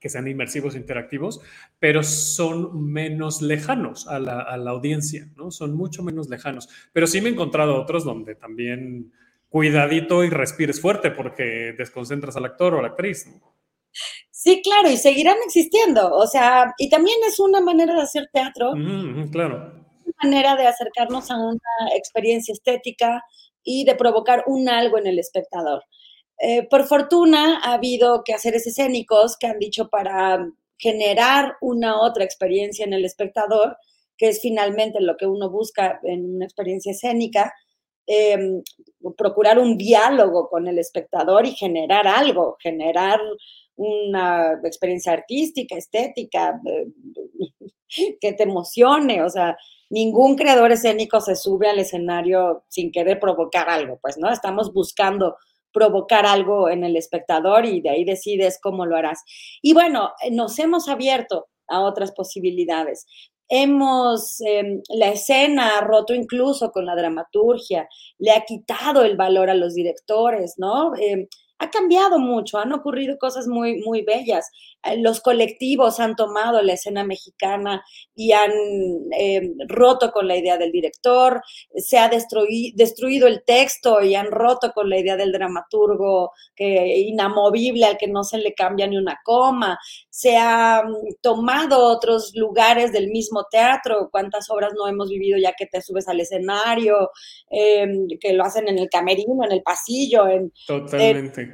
[0.00, 1.40] que sean inmersivos e interactivos,
[1.78, 5.50] pero son menos lejanos a la, a la, audiencia, ¿no?
[5.50, 6.68] Son mucho menos lejanos.
[6.92, 9.12] Pero sí me he encontrado otros donde también
[9.48, 13.26] cuidadito y respires fuerte porque desconcentras al actor o a la actriz.
[14.30, 16.14] Sí, claro, y seguirán existiendo.
[16.14, 18.72] O sea, y también es una manera de hacer teatro.
[19.32, 19.72] claro.
[20.04, 21.60] Una manera de acercarnos a una
[21.96, 23.22] experiencia estética
[23.64, 25.82] y de provocar un algo en el espectador.
[26.38, 30.46] Eh, por fortuna ha habido quehaceres escénicos que han dicho para
[30.78, 33.76] generar una otra experiencia en el espectador,
[34.18, 37.52] que es finalmente lo que uno busca en una experiencia escénica,
[38.06, 38.62] em,
[39.16, 43.20] procurar un diálogo con el espectador y generar algo, generar
[43.76, 46.60] una experiencia artística, estética,
[48.20, 49.56] que te emocione, o sea,
[49.90, 54.30] ningún creador escénico se sube al escenario sin querer provocar algo, pues, ¿no?
[54.30, 55.36] Estamos buscando
[55.72, 59.22] provocar algo en el espectador y de ahí decides cómo lo harás.
[59.60, 63.06] Y bueno, eh, nos hemos abierto a otras posibilidades.
[63.48, 69.50] Hemos, em, la escena ha roto incluso con la dramaturgia, le ha quitado el valor
[69.50, 70.92] a los directores, ¿no?
[70.96, 71.26] Em,
[71.58, 74.50] ha cambiado mucho, han ocurrido cosas muy, muy bellas.
[74.82, 77.82] Eh, los colectivos han tomado la escena mexicana
[78.14, 78.52] y han
[79.18, 81.42] eh, roto con la idea del director,
[81.74, 87.86] se ha destruido el texto y han roto con la idea del dramaturgo que, inamovible
[87.86, 89.78] al que no se le cambia ni una coma,
[90.10, 95.66] se han tomado otros lugares del mismo teatro, cuántas obras no hemos vivido ya que
[95.66, 97.10] te subes al escenario,
[97.50, 100.28] em, que lo hacen en el camerino, en el pasillo.
[100.28, 101.45] En, Totalmente.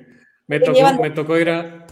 [0.46, 1.87] Me, tocó, me tocó ir a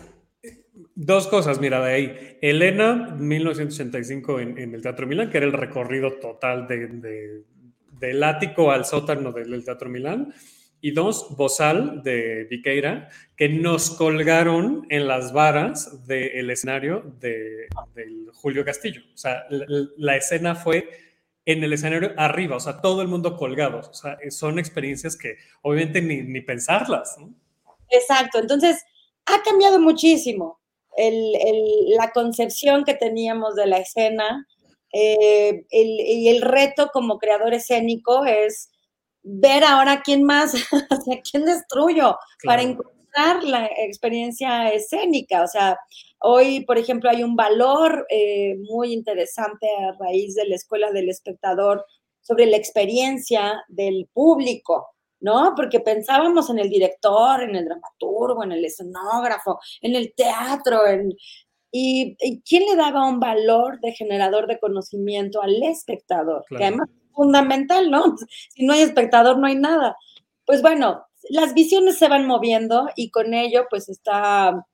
[1.02, 2.38] Dos cosas, mira, de ahí.
[2.42, 7.42] Elena, 1985 en, en el Teatro Milán, que era el recorrido total de,
[7.98, 10.34] del ático al sótano del, Teatro Milán.
[10.82, 18.28] Y dos, Bozal de Viqueira, que nos colgaron en las varas del escenario de, del
[18.34, 19.00] Julio Castillo.
[19.14, 20.86] O sea, la, escena fue
[21.46, 23.78] en el escenario arriba, o sea, todo el mundo colgado.
[23.90, 27.16] O sea, son experiencias que obviamente ni, ni pensarlas.
[27.90, 28.82] Exacto, entonces
[29.26, 30.60] ha cambiado muchísimo
[30.96, 34.46] la concepción que teníamos de la escena
[34.92, 38.70] eh, y el reto como creador escénico es
[39.22, 40.54] ver ahora quién más,
[40.90, 45.42] a quién destruyo para encontrar la experiencia escénica.
[45.42, 45.78] O sea,
[46.20, 51.08] hoy, por ejemplo, hay un valor eh, muy interesante a raíz de la Escuela del
[51.08, 51.84] Espectador
[52.20, 54.88] sobre la experiencia del público.
[55.20, 55.54] ¿No?
[55.54, 61.14] Porque pensábamos en el director, en el dramaturgo, en el escenógrafo, en el teatro, en...
[61.72, 67.14] Y, quién le daba un valor de generador de conocimiento al espectador, que además es
[67.14, 68.16] fundamental, ¿no?
[68.54, 69.96] Si no hay espectador, no hay nada.
[70.44, 74.66] Pues bueno, las visiones se van moviendo y con ello, pues está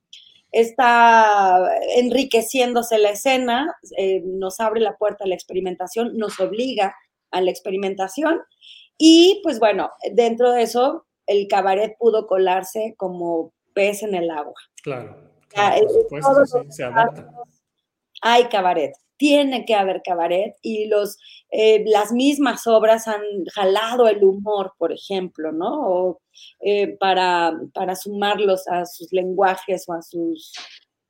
[0.52, 6.94] está enriqueciéndose la escena, eh, nos abre la puerta a la experimentación, nos obliga
[7.30, 8.40] a la experimentación
[8.98, 14.54] y pues bueno, dentro de eso, el cabaret pudo colarse como pez en el agua.
[14.82, 15.16] Claro.
[16.70, 17.30] se adapta.
[18.22, 21.18] Hay cabaret, tiene que haber cabaret y los,
[21.50, 25.88] eh, las mismas obras han jalado el humor, por ejemplo, ¿no?
[25.88, 26.20] O,
[26.60, 30.52] eh, para, para sumarlos a sus lenguajes o a sus,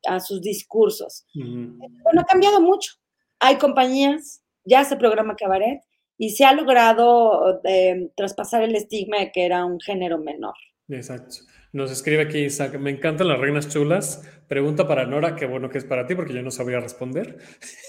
[0.07, 1.27] a sus discursos.
[1.35, 2.95] Bueno, ha cambiado mucho.
[3.39, 5.81] Hay compañías, ya se programa cabaret
[6.19, 10.55] y se ha logrado eh, traspasar el estigma de que era un género menor.
[10.89, 11.37] Exacto.
[11.73, 14.23] Nos escribe aquí Isaac, me encantan las reinas chulas.
[14.49, 17.39] Pregunta para Nora, qué bueno que es para ti porque yo no sabría responder.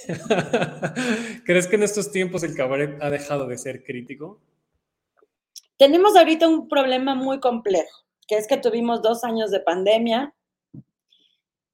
[1.45, 4.41] ¿Crees que en estos tiempos el cabaret ha dejado de ser crítico?
[5.77, 10.33] Tenemos ahorita un problema muy complejo, que es que tuvimos dos años de pandemia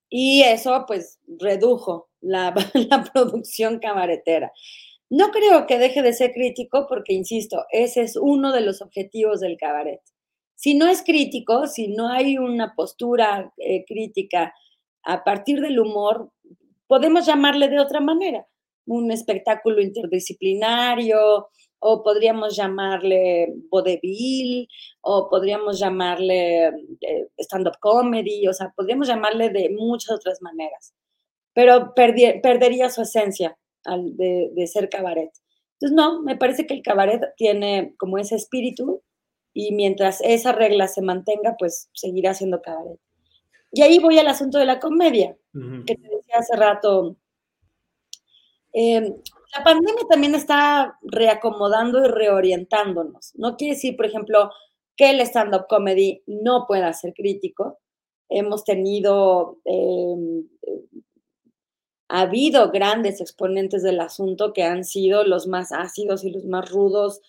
[0.09, 4.51] y eso pues redujo la, la producción cabaretera.
[5.15, 9.41] No creo que deje de ser crítico porque, insisto, ese es uno de los objetivos
[9.41, 10.01] del cabaret.
[10.55, 14.55] Si no es crítico, si no hay una postura eh, crítica
[15.03, 16.31] a partir del humor,
[16.87, 18.47] podemos llamarle de otra manera,
[18.87, 21.47] un espectáculo interdisciplinario,
[21.77, 24.67] o podríamos llamarle vodevil,
[25.01, 26.69] o podríamos llamarle
[27.01, 30.95] eh, stand-up comedy, o sea, podríamos llamarle de muchas otras maneras,
[31.53, 35.31] pero perdería su esencia al de, de, ser cabaret.
[35.73, 39.01] Entonces, no, me parece que el cabaret tiene como ese espíritu
[39.53, 42.99] y mientras esa regla se mantenga, pues seguirá siendo cabaret.
[43.71, 47.17] Y ahí voy al asunto de la comedia, que te decía hace rato.
[48.71, 53.33] Eh, la pandemia también está reacomodando y reorientándonos.
[53.35, 54.51] No quiere decir, por ejemplo,
[54.95, 57.79] que el stand-up comedy no pueda ser crítico.
[58.29, 60.15] Hemos tenido eh,
[62.13, 66.69] ha habido grandes exponentes del asunto que han sido los más ácidos y los más
[66.69, 67.21] rudos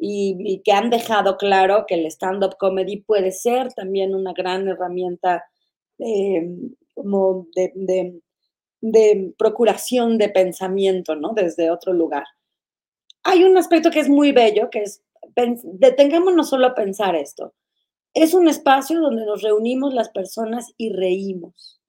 [0.00, 5.44] y, que han dejado claro que el stand-up comedy puede ser también una gran herramienta
[5.96, 6.58] de,
[8.80, 11.34] de, procuración de pensamiento, ¿no?
[11.34, 12.24] Desde otro lugar.
[13.22, 15.04] Hay un aspecto que es muy bello, que es,
[15.62, 17.54] detengámonos solo a pensar esto.
[18.12, 21.81] Es un espacio donde nos reunimos las personas y reímos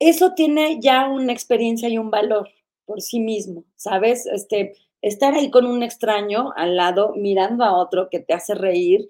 [0.00, 2.48] eso tiene ya una experiencia y un valor
[2.86, 4.26] por sí mismo, ¿sabes?
[4.26, 9.06] Este, estar ahí con un extraño al lado, mirando a otro que te hace reír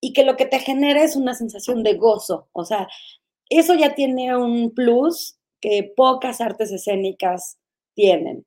[0.00, 2.48] y que lo que te genera es una sensación de gozo.
[2.52, 2.88] O sea,
[3.48, 7.58] eso ya tiene un plus que pocas artes escénicas
[7.94, 8.44] tienen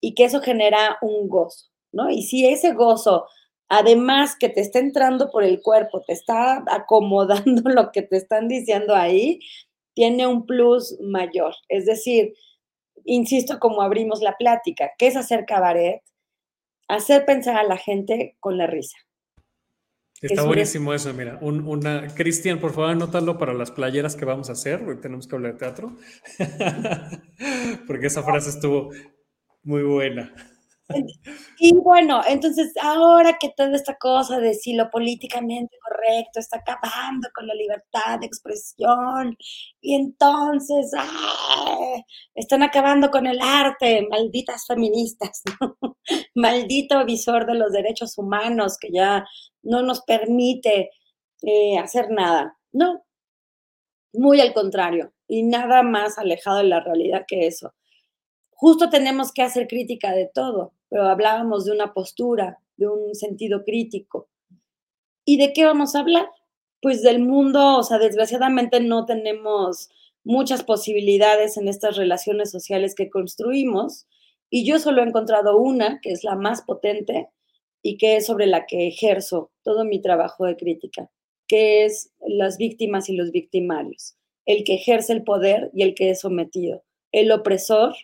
[0.00, 2.10] y que eso genera un gozo, ¿no?
[2.10, 3.26] Y si ese gozo,
[3.68, 8.48] además que te está entrando por el cuerpo, te está acomodando lo que te están
[8.48, 9.40] diciendo ahí,
[9.96, 11.54] tiene un plus mayor.
[11.68, 12.34] Es decir,
[13.04, 16.02] insisto, como abrimos la plática, ¿qué es hacer cabaret?
[16.86, 18.96] Hacer pensar a la gente con la risa.
[20.20, 21.38] Está buenísimo eso, mira.
[21.40, 24.82] una, Cristian, por favor, anótalo para las playeras que vamos a hacer.
[24.82, 25.96] Hoy tenemos que hablar de teatro.
[27.86, 28.90] Porque esa frase estuvo
[29.62, 30.34] muy buena.
[31.58, 37.28] Y bueno, entonces ahora que toda esta cosa de si lo políticamente correcto está acabando
[37.34, 39.36] con la libertad de expresión
[39.80, 40.92] y entonces
[42.34, 45.42] están acabando con el arte, malditas feministas,
[46.34, 49.24] maldito visor de los derechos humanos que ya
[49.62, 50.90] no nos permite
[51.42, 52.56] eh, hacer nada.
[52.72, 53.04] No,
[54.12, 57.74] muy al contrario, y nada más alejado de la realidad que eso.
[58.50, 63.64] Justo tenemos que hacer crítica de todo pero hablábamos de una postura, de un sentido
[63.64, 64.28] crítico.
[65.24, 66.28] ¿Y de qué vamos a hablar?
[66.80, 69.90] Pues del mundo, o sea, desgraciadamente no tenemos
[70.24, 74.06] muchas posibilidades en estas relaciones sociales que construimos
[74.50, 77.28] y yo solo he encontrado una, que es la más potente
[77.82, 81.10] y que es sobre la que ejerzo todo mi trabajo de crítica,
[81.46, 86.10] que es las víctimas y los victimarios, el que ejerce el poder y el que
[86.10, 87.94] es sometido, el opresor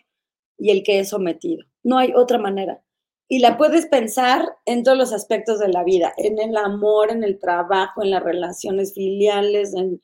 [0.57, 1.65] y el que es sometido.
[1.83, 2.81] No hay otra manera.
[3.27, 7.23] Y la puedes pensar en todos los aspectos de la vida, en el amor, en
[7.23, 10.01] el trabajo, en las relaciones filiales, en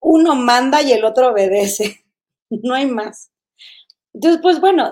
[0.00, 1.98] uno manda y el otro obedece.
[2.62, 3.32] No hay más.
[4.12, 4.84] Entonces, pues bueno,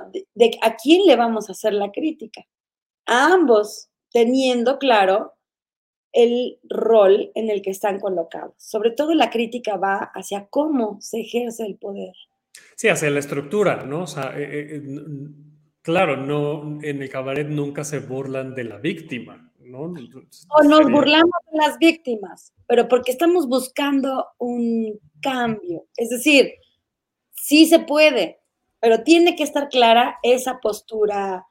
[0.62, 2.46] ¿a quién le vamos a hacer la crítica?
[3.04, 5.34] A ambos, teniendo claro
[6.12, 8.54] el rol en el que están colocados.
[8.56, 12.14] Sobre todo la crítica va hacia cómo se ejerce el poder.
[12.76, 14.04] Sí, hacia la estructura, ¿no?
[14.04, 14.82] O sea, eh, eh, eh,
[15.90, 19.92] claro, no, en el cabaret nunca se burlan de la víctima, ¿no?
[20.48, 25.86] O nos burlamos de las víctimas, pero porque estamos buscando un cambio.
[25.96, 26.54] Es decir,
[27.32, 28.40] sí se puede,
[28.80, 31.46] pero tiene que estar clara esa postura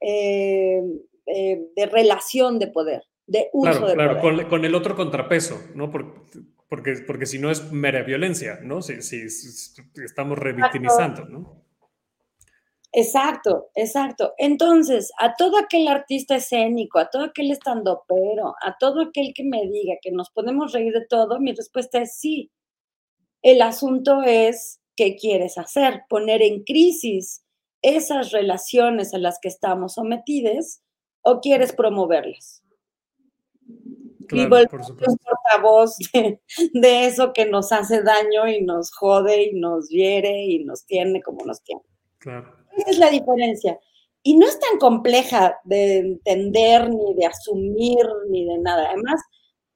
[0.00, 4.36] de relación de poder, de uso de claro, poder.
[4.36, 5.90] Con, con, el otro contrapeso, ¿no?
[5.90, 6.12] Porque
[6.70, 8.80] porque, porque si no es mera violencia, ¿no?
[8.80, 9.26] Si, si,
[10.04, 11.64] estamos revictimizando, ¿no?
[12.92, 14.34] Exacto, exacto.
[14.36, 19.66] Entonces, a todo aquel artista escénico, a todo aquel estandopero, a todo aquel que me
[19.68, 22.50] diga que nos podemos reír de todo, mi respuesta es sí.
[23.42, 27.44] El asunto es qué quieres hacer, poner en crisis
[27.80, 30.80] esas relaciones a las que estamos sometidos
[31.22, 32.62] o quieres promoverlas?
[34.26, 35.16] Claro, y por supuesto.
[35.24, 36.40] portavoz de,
[36.72, 41.22] de eso que nos hace daño y nos jode y nos hiere y nos tiene
[41.22, 41.82] como nos tiene.
[42.18, 42.59] Claro.
[42.86, 43.78] Es la diferencia.
[44.22, 48.88] Y no es tan compleja de entender, ni de asumir, ni de nada.
[48.88, 49.20] Además,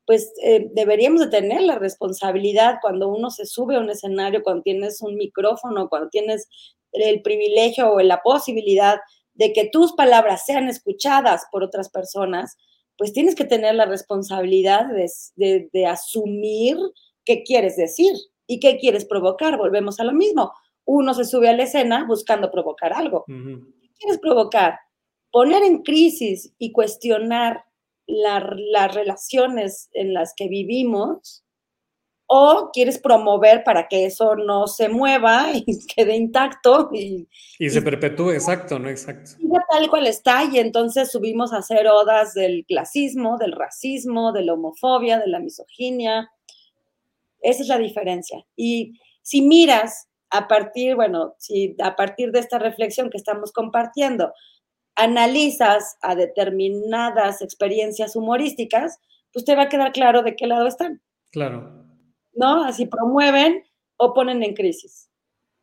[0.06, 4.62] pues eh, deberíamos de tener la responsabilidad cuando uno se sube a un escenario, cuando
[4.62, 6.48] tienes un micrófono, cuando tienes
[6.92, 8.98] el privilegio o la posibilidad
[9.34, 12.56] de que tus palabras sean escuchadas por otras personas,
[12.96, 14.86] pues tienes que tener la responsabilidad
[15.36, 16.76] de, de asumir
[17.24, 18.12] qué quieres decir
[18.46, 19.56] y qué quieres provocar.
[19.56, 20.52] Volvemos a lo mismo.
[20.86, 23.24] Uno se sube a la escena buscando provocar algo.
[23.26, 24.78] ¿Qué quieres provocar?
[25.30, 27.64] Poner en crisis y cuestionar
[28.06, 31.42] la- las relaciones en las que vivimos
[32.26, 37.28] o quieres promover para que eso no se mueva y quede intacto y
[37.58, 38.88] Y se perpetúe, exacto, ¿no?
[38.88, 39.32] Exacto.
[39.70, 44.54] tal cual está y entonces subimos a hacer odas del clasismo, del racismo, de la
[44.54, 46.30] homofobia, de la misoginia.
[47.40, 48.44] Esa es la diferencia.
[48.56, 54.32] Y si miras a partir, bueno, si a partir de esta reflexión que estamos compartiendo,
[54.96, 58.98] analizas a determinadas experiencias humorísticas,
[59.32, 61.00] pues te va a quedar claro de qué lado están,
[61.32, 61.84] Claro.
[62.34, 62.64] ¿no?
[62.64, 63.64] Así promueven
[63.96, 65.08] o ponen en crisis.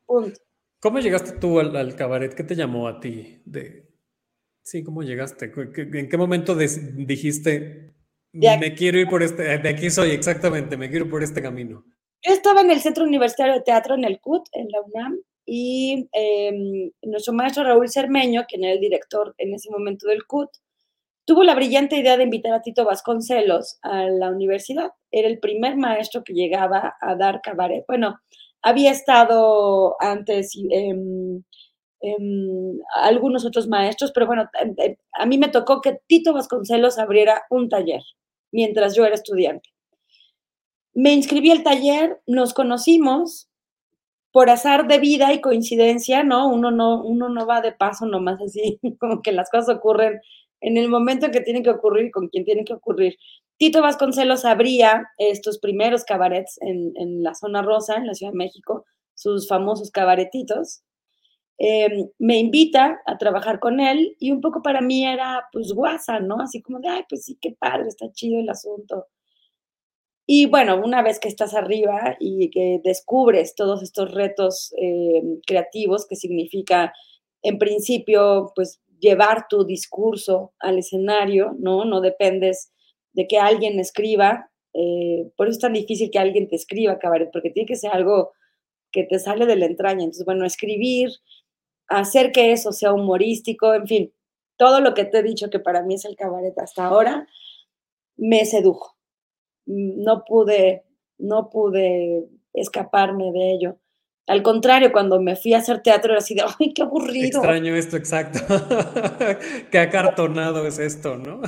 [0.05, 0.39] Punto.
[0.81, 2.33] ¿Cómo llegaste tú al, al cabaret?
[2.33, 3.41] ¿Qué te llamó a ti?
[3.45, 3.87] De...
[4.63, 5.51] Sí, ¿cómo llegaste?
[5.51, 7.93] ¿Qué- qué- ¿En qué momento dijiste,
[8.33, 11.85] me quiero ir por este, de aquí soy exactamente, me quiero ir por este camino?
[12.23, 16.07] Yo estaba en el Centro Universitario de Teatro en el CUT, en la UNAM, y
[16.13, 16.51] eh,
[17.01, 20.49] nuestro maestro Raúl Cermeño, quien era el director en ese momento del CUT,
[21.25, 24.91] tuvo la brillante idea de invitar a Tito Vasconcelos a la universidad.
[25.11, 27.85] Era el primer maestro que llegaba a dar cabaret.
[27.87, 28.19] Bueno,
[28.61, 31.43] había estado antes em,
[32.01, 36.99] em, algunos otros maestros, pero bueno, em, em, a mí me tocó que Tito Vasconcelos
[36.99, 38.03] abriera un taller
[38.51, 39.70] mientras yo era estudiante.
[40.93, 43.49] Me inscribí al taller, nos conocimos
[44.31, 46.47] por azar de vida y coincidencia, ¿no?
[46.47, 50.19] Uno no, uno no va de paso nomás así, como que las cosas ocurren
[50.61, 53.17] en el momento en que tienen que ocurrir con quien tienen que ocurrir.
[53.57, 58.37] Tito Vasconcelos abría estos primeros cabarets en, en la zona rosa, en la Ciudad de
[58.37, 58.85] México,
[59.15, 60.83] sus famosos cabaretitos.
[61.59, 66.19] Eh, me invita a trabajar con él y un poco para mí era pues guasa,
[66.19, 66.39] ¿no?
[66.39, 69.05] Así como de, ay, pues sí, qué padre, está chido el asunto.
[70.27, 76.07] Y bueno, una vez que estás arriba y que descubres todos estos retos eh, creativos,
[76.07, 76.93] que significa,
[77.43, 81.85] en principio, pues llevar tu discurso al escenario, ¿no?
[81.85, 82.71] No dependes
[83.13, 84.49] de que alguien escriba.
[84.73, 87.91] eh, por eso es tan difícil que alguien te escriba, cabaret, porque tiene que ser
[87.91, 88.31] algo
[88.91, 90.03] que te sale de la entraña.
[90.03, 91.09] Entonces, bueno, escribir,
[91.87, 94.13] hacer que eso sea humorístico, en fin,
[94.57, 97.27] todo lo que te he dicho que para mí es el cabaret hasta ahora,
[98.17, 98.95] me sedujo
[99.71, 100.83] no pude,
[101.17, 103.77] no pude escaparme de ello.
[104.27, 107.39] Al contrario, cuando me fui a hacer teatro era así de, ¡ay, qué aburrido!
[107.39, 108.39] Extraño esto, exacto.
[109.71, 111.41] qué acartonado es esto, ¿no?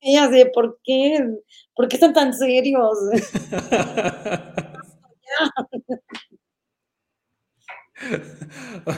[0.00, 1.18] Y así, ¿por qué?
[1.74, 2.98] ¿Por qué están tan serios?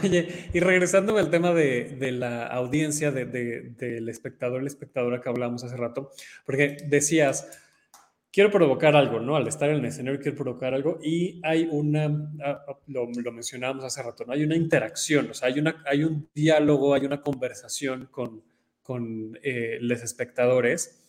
[0.03, 5.21] Oye, y regresando al tema de, de la audiencia, de, de- del espectador, la espectadora
[5.21, 6.11] que hablábamos hace rato,
[6.47, 7.61] porque decías,
[8.35, 9.37] quiero provocar algo, ¿no?
[9.37, 12.07] Al estar en el escenario quiero provocar algo y hay una,
[12.45, 14.33] ah, ah, lo, lo mencionábamos hace rato, ¿no?
[14.33, 18.43] Hay una interacción, o sea, hay, una, hay un diálogo, hay una conversación con,
[18.83, 21.01] con eh, los espectadores.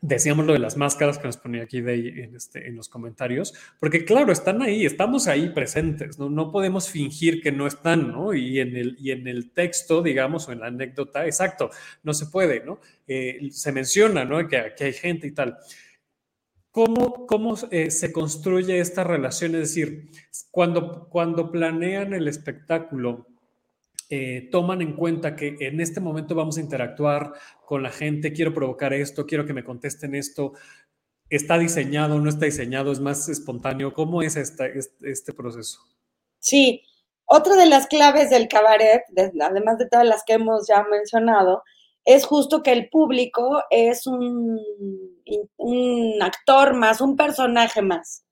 [0.00, 3.52] Decíamos lo de las máscaras que nos ponía aquí de, en, este, en los comentarios,
[3.80, 6.30] porque claro, están ahí, estamos ahí presentes, ¿no?
[6.30, 8.32] No podemos fingir que no están, ¿no?
[8.32, 11.70] Y en el, y en el texto, digamos, o en la anécdota, exacto,
[12.04, 12.80] no se puede, ¿no?
[13.08, 14.46] Eh, se menciona, ¿no?
[14.46, 15.58] Que, que hay gente y tal.
[16.70, 19.54] ¿Cómo, cómo eh, se construye esta relación?
[19.56, 20.10] Es decir,
[20.50, 23.26] cuando, cuando planean el espectáculo,
[24.08, 27.32] eh, toman en cuenta que en este momento vamos a interactuar
[27.64, 30.52] con la gente, quiero provocar esto, quiero que me contesten esto,
[31.28, 33.92] está diseñado, no está diseñado, es más espontáneo.
[33.92, 35.80] ¿Cómo es esta, este, este proceso?
[36.40, 36.82] Sí,
[37.24, 41.62] otra de las claves del cabaret, de, además de todas las que hemos ya mencionado,
[42.04, 44.58] es justo que el público es un,
[46.20, 48.24] actor más, un personaje más.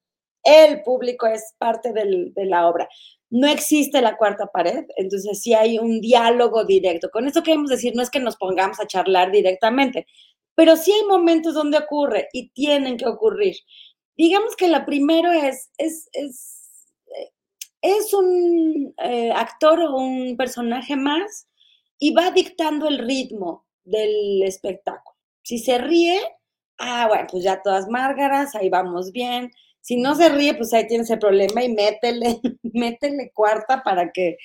[0.43, 2.89] El público es parte de la obra.
[3.31, 7.11] No existe la cuarta pared, entonces sí hay un diálogo directo.
[7.11, 10.07] Con esto queremos decir, no es que nos pongamos a charlar directamente,
[10.55, 13.57] pero sí hay momentos donde ocurre y tienen que ocurrir.
[14.17, 16.59] Digamos que la primero es, es, es,
[17.83, 21.49] es un eh, actor o un personaje más
[21.99, 25.17] y va dictando el ritmo del espectáculo.
[25.43, 26.21] Si se ríe,
[26.79, 29.51] ah, bueno, pues ya todas márgaras, ahí vamos bien.
[29.81, 34.37] Si no se ríe, pues ahí tienes el problema y métele, métele cuarta para que,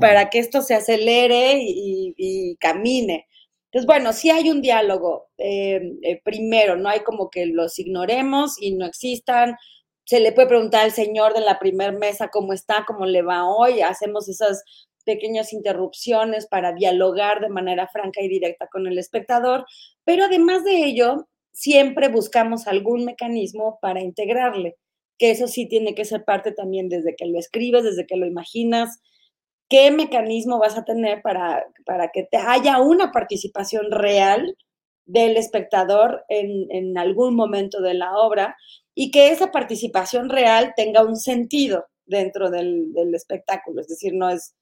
[0.00, 3.26] para que esto se acelere y, camine.
[3.66, 5.28] Entonces, bueno, si hay un diálogo.
[5.38, 9.56] Eh, eh, primero, no hay como que los ignoremos y no existan.
[10.04, 13.48] Se le puede preguntar al señor de la primer mesa cómo está, cómo le va
[13.48, 13.80] hoy.
[13.80, 14.62] Hacemos esas
[15.02, 19.66] pequeñas interrupciones para dialogar de manera franca y directa con el espectador.
[20.04, 24.76] Pero además de ello, siempre buscamos algún mecanismo para integrarle,
[25.18, 28.26] que eso sí tiene que ser parte también desde que lo escribes, desde que lo
[28.26, 29.00] imaginas,
[29.68, 34.56] qué mecanismo vas a tener para, para que te haya una participación real
[35.04, 38.56] del espectador en, en algún momento de la obra
[38.94, 44.28] y que esa participación real tenga un sentido dentro del, del espectáculo, es decir, no
[44.28, 44.54] es,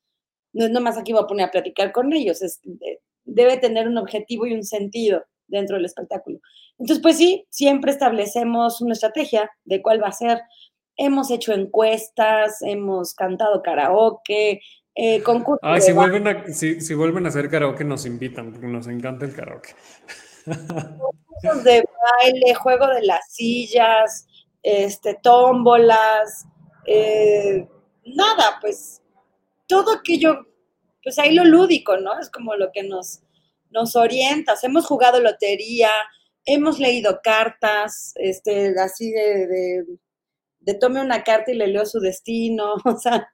[0.53, 2.61] no es nomás aquí voy a poner a platicar con ellos, es,
[3.25, 6.41] debe tener un objetivo y un sentido dentro del espectáculo.
[6.79, 10.41] Entonces, pues sí, siempre establecemos una estrategia de cuál va a ser.
[10.97, 14.61] Hemos hecho encuestas, hemos cantado karaoke,
[14.95, 15.61] eh, concursos.
[15.63, 19.35] Ay, si vuelven, a, si, vuelven a hacer karaoke, nos invitan, porque nos encanta el
[19.35, 19.71] karaoke.
[20.45, 21.85] Concursos de
[22.23, 24.27] baile, juego de las sillas,
[24.63, 26.47] este, tómbolas,
[26.87, 27.69] eh,
[28.05, 29.00] nada, pues
[29.71, 30.47] todo aquello,
[31.03, 32.19] pues ahí lo lúdico, ¿no?
[32.19, 33.23] Es como lo que nos,
[33.71, 34.55] nos orienta.
[34.63, 35.91] Hemos jugado lotería,
[36.45, 39.87] hemos leído cartas, este, así de,
[40.59, 43.29] de, tome una carta y le leo su destino, o sea,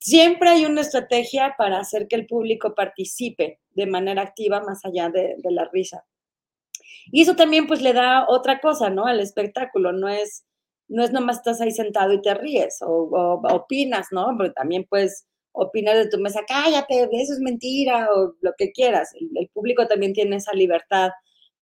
[0.00, 5.10] siempre hay una estrategia para hacer que el público participe de manera activa más allá
[5.10, 6.04] de, la risa.
[7.12, 9.06] Y eso también pues le da otra cosa, ¿no?
[9.06, 10.44] Al espectáculo, no es,
[10.88, 14.26] no es nomás estás ahí sentado y te ríes o, opinas, ¿no?
[14.36, 15.26] Porque también pues
[15.56, 19.12] opinar de tu mesa, cállate, eso es mentira o lo que quieras.
[19.14, 21.10] el público también tiene esa libertad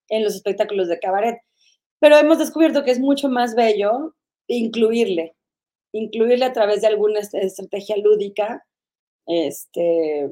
[0.09, 1.39] en los espectáculos de cabaret.
[2.01, 4.15] Pero hemos descubierto que es mucho más bello
[4.47, 5.35] incluirle,
[5.93, 8.67] incluirle a través de alguna estrategia lúdica,
[9.27, 10.31] este,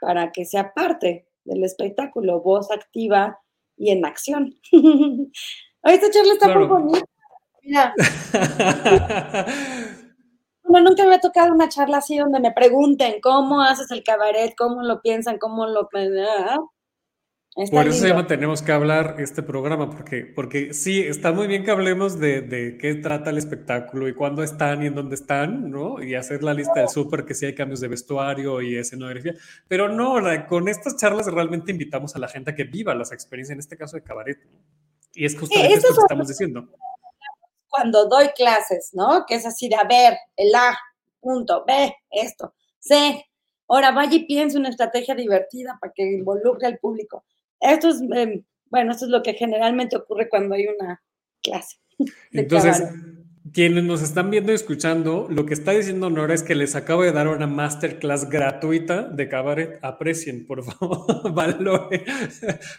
[0.00, 3.38] para que sea parte del espectáculo, voz activa
[3.76, 4.54] y en acción.
[5.84, 7.06] esta charla está muy bonita.
[7.62, 7.94] Mira.
[10.68, 14.54] no, nunca me ha tocado una charla así donde me pregunten cómo haces el cabaret,
[14.56, 15.88] cómo lo piensan, cómo lo...
[15.92, 16.58] ¿ah?
[17.72, 21.64] Por eso se llama Tenemos que hablar este programa, porque, porque sí, está muy bien
[21.64, 25.68] que hablemos de, de, qué trata el espectáculo y cuándo están y en dónde están,
[25.68, 26.00] ¿no?
[26.00, 29.34] Y hacer la lista del súper, que sí hay cambios de vestuario y escenografía.
[29.66, 33.54] Pero no, con estas charlas realmente invitamos a la gente a que viva las experiencias,
[33.54, 34.38] en este caso de cabaret.
[35.14, 36.68] Y es justamente esto que estamos diciendo.
[37.68, 39.24] Cuando doy clases, ¿no?
[39.26, 40.76] Que es así de, a ver, el A,
[41.20, 43.24] punto, B, esto, C.
[43.68, 47.24] Ahora vaya y piense una estrategia divertida para que involucre al público
[47.60, 51.02] esto es, em, bueno, esto es lo que generalmente ocurre cuando hay una
[51.42, 51.76] clase.
[52.32, 52.82] Entonces,
[53.52, 57.02] quienes nos están viendo y escuchando, lo que está diciendo Nora es que les acabo
[57.02, 59.78] de dar una masterclass gratuita de cabaret.
[59.82, 62.04] Aprecien, por favor, valore.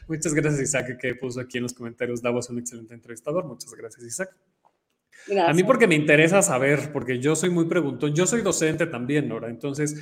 [0.08, 2.22] Muchas gracias, Isaac, que puso aquí en los comentarios.
[2.22, 3.46] Davos un excelente entrevistador.
[3.46, 4.30] Muchas gracias, Isaac.
[5.46, 8.14] A mí porque me interesa saber, porque yo soy muy preguntón.
[8.16, 9.50] Yo soy docente también, Nora.
[9.50, 9.96] Entonces,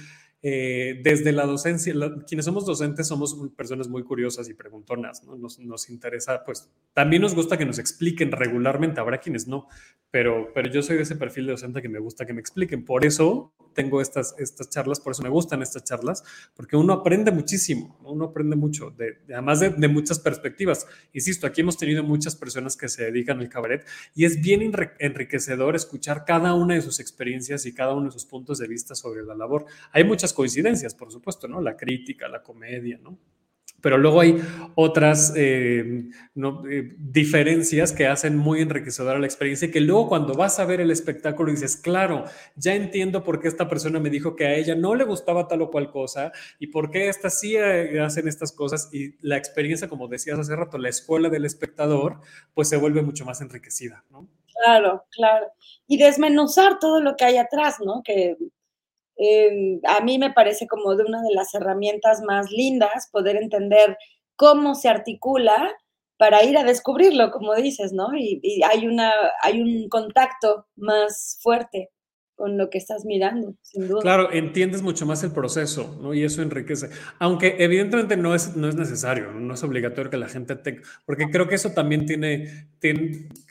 [0.49, 1.93] eh, desde la docencia,
[2.25, 5.35] quienes somos docentes somos personas muy curiosas y preguntonas, ¿no?
[5.35, 9.67] Nos, nos, interesa, pues también nos gusta que nos expliquen regularmente, habrá quienes no,
[10.09, 12.85] pero, pero yo soy de ese perfil de docente que me gusta que me expliquen,
[12.85, 16.23] por eso tengo estas, estas charlas, por eso me gustan estas charlas,
[16.55, 20.87] porque uno aprende muchísimo, uno aprende mucho, de, además de, de, muchas perspectivas.
[21.13, 23.85] Insisto, aquí hemos tenido muchas personas que se dedican al cabaret
[24.15, 28.25] y es bien enriquecedor escuchar cada una de sus experiencias y cada uno de sus
[28.25, 29.65] puntos de vista sobre la labor.
[29.91, 31.59] Hay muchas coincidencias, por supuesto, ¿no?
[31.61, 33.17] La crítica, la comedia, ¿no?
[33.81, 34.39] Pero luego hay
[34.75, 40.59] otras eh, eh, diferencias que hacen muy enriquecedora la experiencia y que luego cuando vas
[40.59, 42.25] a ver el espectáculo dices, claro,
[42.55, 45.63] ya entiendo por qué esta persona me dijo que a ella no le gustaba tal
[45.63, 49.87] o cual cosa y por qué estas sí eh, hacen estas cosas y la experiencia,
[49.87, 52.19] como decías hace rato, la escuela del espectador,
[52.53, 54.27] pues se vuelve mucho más enriquecida, ¿no?
[54.63, 55.47] Claro, claro.
[55.87, 58.01] Y desmenuzar todo lo que hay atrás, ¿no?
[58.03, 58.37] Que
[59.87, 63.97] A mí me parece como de una de las herramientas más lindas poder entender
[64.35, 65.75] cómo se articula
[66.17, 68.09] para ir a descubrirlo, como dices, ¿no?
[68.15, 69.11] Y, hay, una,
[69.41, 71.89] hay un contacto más fuerte
[72.35, 74.01] con lo que estás mirando, sin duda.
[74.01, 76.13] Claro, entiendes mucho más el proceso, ¿no?
[76.13, 76.89] Y eso enriquece.
[77.17, 81.29] Aunque evidentemente no es, no es necesario, no es obligatorio que la gente tenga, porque
[81.31, 82.69] creo que eso también tiene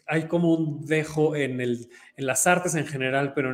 [0.07, 3.53] hay como un dejo en, el, en las artes en general, pero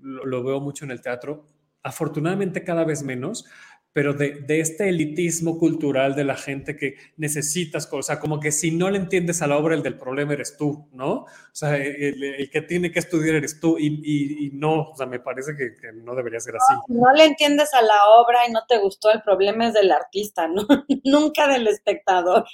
[0.00, 1.46] lo, veo mucho en el teatro,
[1.82, 3.46] afortunadamente cada vez menos,
[3.92, 8.72] pero de, este elitismo cultural de la gente que necesitas, o sea, como que si
[8.72, 11.12] no le entiendes a la obra, el del problema eres tú, ¿no?
[11.12, 15.52] O sea, el, que tiene que estudiar eres tú y, no, o sea, me parece
[15.56, 16.74] que, no debería ser así.
[16.88, 20.48] No, le entiendes a la obra y no te gustó, el problema es del artista,
[20.48, 20.66] ¿no?
[21.04, 22.44] nunca del espectador,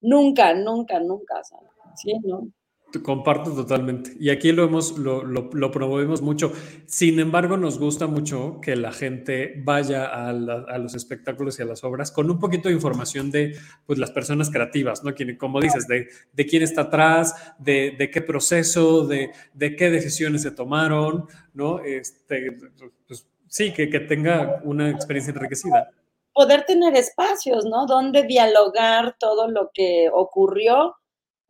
[0.00, 1.58] nunca, nunca, nunca, o sea,
[1.94, 2.50] sí, ¿no?
[2.98, 4.12] Comparto totalmente.
[4.18, 6.52] Y aquí lo, hemos, lo, lo, promovemos mucho.
[6.86, 11.84] Sin embargo, nos gusta mucho que la gente vaya a, los espectáculos y a las
[11.84, 15.12] obras con un poquito de información de pues, las personas creativas, ¿no?
[15.38, 20.42] como dices, de, de quién está atrás, de, de qué proceso, de, de, qué decisiones
[20.42, 21.78] se tomaron, ¿no?
[21.80, 22.58] Este,
[23.06, 25.90] pues, sí, que, que tenga una experiencia enriquecida.
[26.32, 27.86] Poder tener espacios, ¿no?
[27.86, 30.96] Donde dialogar todo lo que ocurrió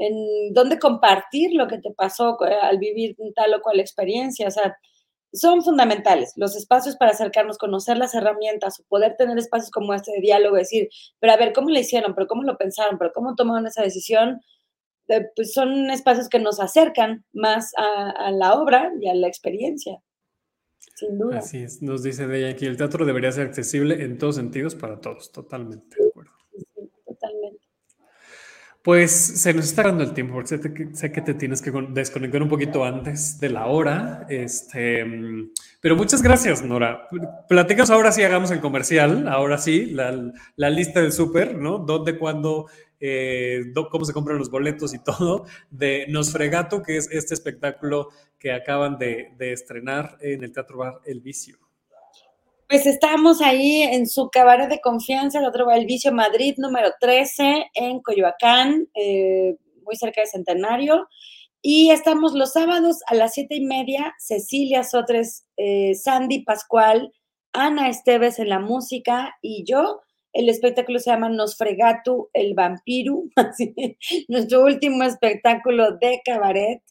[0.01, 4.49] en dónde compartir lo que te pasó eh, al vivir tal o cual experiencia.
[4.49, 4.75] O sea,
[5.33, 10.23] son fundamentales los espacios para acercarnos, conocer las herramientas, poder tener espacios como este de
[10.23, 10.89] diálogo, decir,
[11.21, 12.15] pero a ver, ¿cómo lo hicieron?
[12.15, 12.99] ¿Pero cómo lo pensaron?
[12.99, 14.41] ¿Pero cómo tomaron esa decisión?
[15.09, 20.01] Eh, pues son espacios que nos acercan más a, la obra y a la experiencia.
[20.97, 21.39] Sin duda.
[21.39, 24.75] Así es, nos dice de ella aquí, el teatro debería ser accesible en todos sentidos
[24.75, 26.33] para todos, totalmente de acuerdo.
[28.91, 32.49] Pues se nos está dando el tiempo, porque sé, que te tienes que desconectar un
[32.49, 34.27] poquito antes de la hora.
[34.29, 35.07] Este,
[35.81, 37.07] pero muchas gracias, Nora.
[37.49, 41.79] Platicas ahora sí, hagamos el comercial, ahora sí, la, lista del súper, ¿no?
[41.79, 42.67] ¿Dónde, cuándo,
[42.99, 48.09] eh, cómo se compran los boletos y todo, de Nosfregato, que es este espectáculo
[48.41, 51.70] que acaban de, de estrenar en el Teatro Bar El Vicio.
[52.71, 56.91] Pues estamos ahí en su cabaret de confianza, el otro va el Vicio Madrid número
[57.01, 61.09] 13 en Coyoacán, eh, muy cerca de Centenario.
[61.61, 67.13] Y estamos los sábados a las siete y media, Cecilia Sotres, eh, Sandy Pascual,
[67.53, 69.99] Ana Esteves en la música y yo.
[70.33, 73.31] El espectáculo se llama Nosfregatu, el vampiru,
[74.29, 76.83] nuestro último espectáculo de cabaret.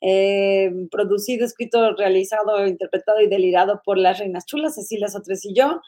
[0.00, 5.80] Eh, producido, escrito, realizado, interpretado y delirado por las reinas chulas, Cecilia Sotres y yo.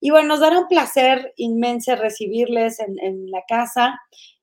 [0.00, 3.98] Y bueno, nos dará un placer inmenso recibirles en, la casa.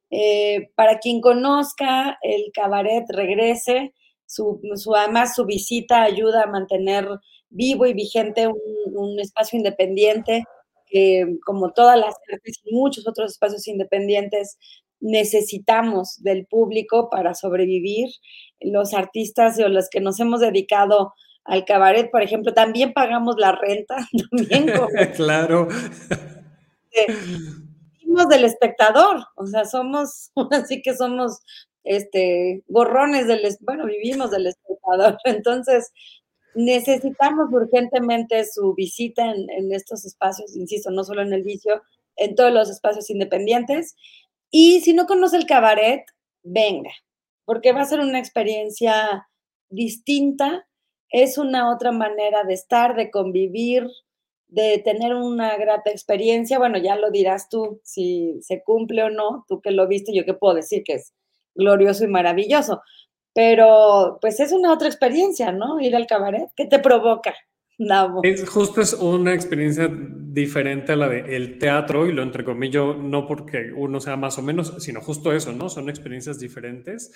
[0.09, 3.93] Eh, para quien conozca el cabaret, regrese.
[4.25, 4.59] Su,
[4.95, 7.07] además, su visita ayuda a mantener
[7.49, 10.43] vivo y vigente un, espacio independiente
[10.87, 14.57] que, como todas las artes muchos otros espacios independientes,
[15.03, 18.09] necesitamos del público para sobrevivir.
[18.61, 23.51] Los artistas o los que nos hemos dedicado al cabaret, por ejemplo, también pagamos la
[23.51, 23.97] renta,
[24.31, 24.71] también
[25.15, 25.67] claro.
[27.99, 31.41] Vivimos del espectador, o sea, somos, así que somos
[31.83, 35.17] este gorrones del, bueno, vivimos del espectador.
[35.25, 35.91] Entonces,
[36.55, 41.81] necesitamos urgentemente su visita en, en estos espacios, insisto, no solo en el vicio,
[42.15, 43.95] en todos los espacios independientes
[44.55, 46.05] y si no conoce el cabaret,
[46.43, 46.91] venga,
[47.43, 49.27] porque va a ser una experiencia
[49.69, 50.67] distinta,
[51.09, 53.87] es una otra manera de estar, de convivir,
[54.47, 56.59] de tener una grata experiencia.
[56.59, 60.23] Bueno, ya lo dirás tú si se cumple o no, tú que lo viste, yo
[60.23, 61.13] que puedo decir que es
[61.55, 62.83] glorioso y maravilloso,
[63.33, 65.79] pero pues es una otra experiencia, ¿no?
[65.79, 67.33] Ir al cabaret, ¿qué te provoca?
[68.23, 73.71] Es, justo es una experiencia diferente a la del teatro, y lo entrecomillo no porque
[73.75, 75.69] uno sea más o menos, sino justo eso, ¿no?
[75.69, 77.11] Son experiencias diferentes.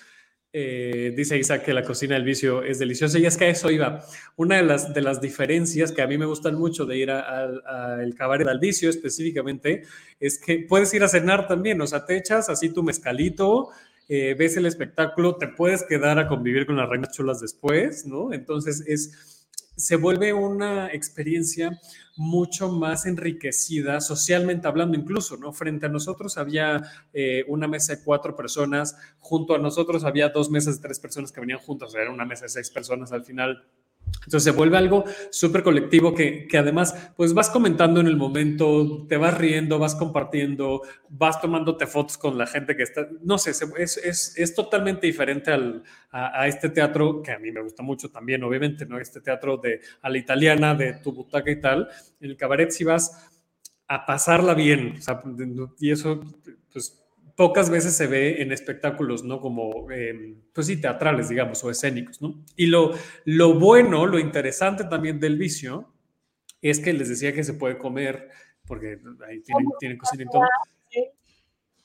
[0.54, 3.70] Eh, dice Isaac que la cocina del vicio es deliciosa y es que a eso
[3.70, 4.04] iba.
[4.38, 8.16] Una de las, de las diferencias que a mí me gustan mucho de ir al
[8.16, 9.84] cabaret al vicio específicamente
[10.20, 13.70] es que puedes ir a cenar también, o sea, te echas así tu mezcalito,
[14.10, 18.32] eh, ves el espectáculo, te puedes quedar a convivir con las reinas chulas después, ¿no?
[18.32, 19.37] Entonces es
[19.78, 21.80] se vuelve una experiencia
[22.18, 25.54] mucho más enriquecida, socialmente hablando incluso, ¿no?
[25.54, 26.82] Frente a nosotros había
[27.14, 31.32] eh, una mesa de cuatro personas, junto a nosotros había dos mesas de tres personas
[31.32, 33.64] que venían juntas, era una mesa de seis personas al final
[34.28, 39.06] entonces se vuelve algo súper colectivo que, que, además pues vas comentando en el momento,
[39.08, 43.52] te vas riendo, vas compartiendo, vas tomándote fotos con la gente que está, no sé,
[43.52, 48.10] es, es, es totalmente diferente al, a, este teatro que a mí me gusta mucho
[48.10, 49.00] también, obviamente, ¿no?
[49.00, 51.88] Este teatro de a la italiana, de tu butaca y tal.
[52.20, 53.30] En el cabaret si vas
[53.88, 55.22] a pasarla bien, o sea,
[55.80, 56.22] y eso
[56.74, 57.07] pues
[57.38, 59.40] pocas veces se ve en espectáculos, ¿no?
[59.40, 62.44] Como, em, pues sí, teatrales, digamos, o escénicos, ¿no?
[62.56, 62.94] Y lo,
[63.26, 65.94] lo bueno, lo interesante también del vicio
[66.64, 68.30] es que les decía que se puede comer,
[68.66, 70.42] porque ahí tienen, tienen cocina y todo.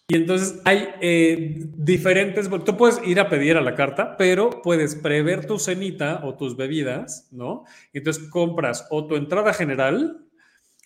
[0.08, 4.94] Y entonces hay eh, diferentes, tú puedes ir a pedir a la carta, pero puedes
[4.94, 7.64] prever tu cenita o tus bebidas, ¿no?
[7.92, 10.26] Entonces compras o tu entrada general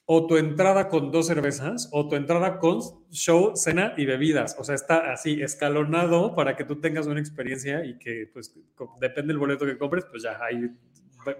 [0.08, 2.80] o tu entrada con dos cervezas o tu entrada con
[3.10, 4.56] show, cena y bebidas.
[4.58, 8.56] O sea, está así escalonado para que tú tengas una experiencia y que, pues,
[9.00, 10.70] depende del boleto que compres, pues ya ahí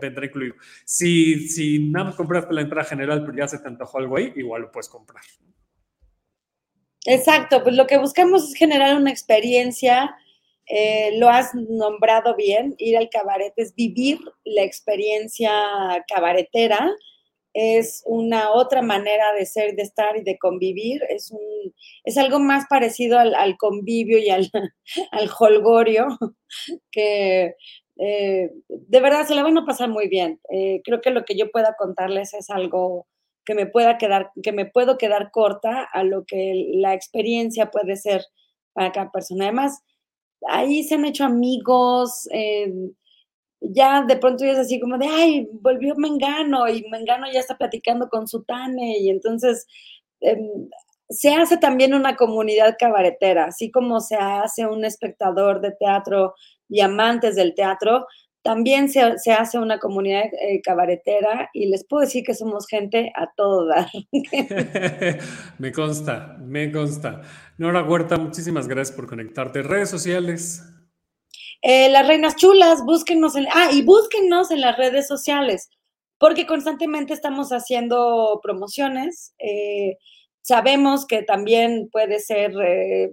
[0.01, 0.57] vendrá incluido.
[0.85, 4.33] Si, si nada más compraste la entrada general, pero ya se te antojó algo ahí,
[4.35, 5.23] igual lo puedes comprar.
[7.05, 10.17] Exacto, pues lo que buscamos es generar una experiencia,
[10.69, 15.53] eh, lo has nombrado bien, ir al cabaret es vivir la experiencia
[16.09, 16.93] cabaretera
[17.59, 21.01] es una otra manera de ser, de estar y de convivir.
[21.09, 21.41] Es, un,
[22.05, 24.51] es algo más parecido al, convivio y al,
[25.11, 26.07] al holgorio,
[26.93, 27.55] que
[27.99, 30.39] eh, de verdad se la van a pasar muy bien.
[30.51, 33.07] Eh, creo que lo que yo pueda contarles es algo
[33.47, 37.97] que me pueda quedar, que me puedo quedar corta a lo que la experiencia puede
[37.97, 38.23] ser
[38.75, 39.47] para cada persona.
[39.47, 39.83] Además,
[40.47, 42.29] ahí se han hecho amigos.
[42.33, 42.71] Eh,
[43.61, 47.57] ya de pronto ya es así como de, ay, volvió Mengano y Mengano ya está
[47.57, 49.67] platicando con Sutane y entonces
[50.21, 50.69] em,
[51.09, 56.35] se hace también una comunidad cabaretera, así como se hace un espectador de teatro
[56.69, 58.07] y amantes del teatro,
[58.43, 59.01] también se,
[59.33, 63.89] hace una comunidad eh, cabaretera y les puedo decir que somos gente a todo dar.
[65.59, 67.23] me consta, me consta.
[67.59, 69.63] Nora Huerta, muchísimas gracias por conectarte.
[69.63, 70.76] Redes sociales.
[71.69, 75.69] Eh, las reinas chulas, búsquenos en, ah, y en las redes sociales,
[76.17, 79.35] porque constantemente estamos haciendo promociones.
[79.41, 79.97] Eh,
[80.43, 83.11] sabemos que también puede ser eh,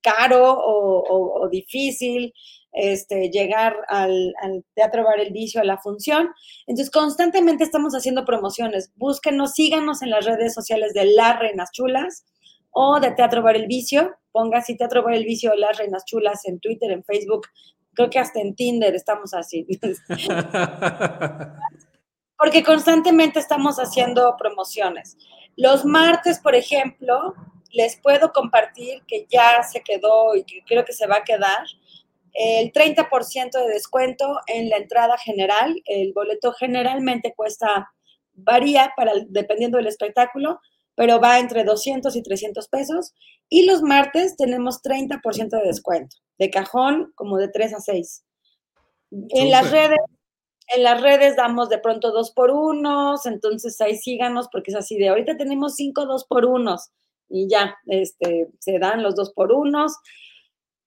[0.00, 2.32] caro o, difícil
[2.70, 6.30] este, llegar al, al, Teatro Bar El Vicio, a la función.
[6.68, 8.92] Entonces, constantemente estamos haciendo promociones.
[8.94, 12.24] Búsquenos, síganos en las redes sociales de Las Reinas Chulas
[12.70, 14.14] o de Teatro Bar El Vicio.
[14.32, 17.46] Ponga así Teatro Bar El Vicio Las Reinas Chulas en Twitter, en Facebook.
[17.94, 19.66] Creo que hasta en Tinder estamos así.
[22.38, 25.16] Porque constantemente estamos haciendo promociones.
[25.56, 27.34] Los martes, por ejemplo,
[27.70, 31.64] les puedo compartir que ya se quedó y que creo que se va a quedar
[32.34, 35.82] el 30% de descuento en la entrada general.
[35.84, 37.92] El boleto generalmente cuesta,
[38.34, 40.60] varía para, dependiendo del espectáculo,
[40.94, 43.14] pero va entre 200 y 300 pesos.
[43.54, 48.24] Y los martes tenemos 30% de descuento, de cajón como de 3 a 6.
[49.10, 49.98] En las redes,
[50.74, 54.96] en las redes damos de pronto 2 por 1 entonces ahí síganos porque es así
[54.96, 56.76] de ahorita tenemos 5 2 por 1
[57.28, 59.86] y ya, este, se dan los 2 por 1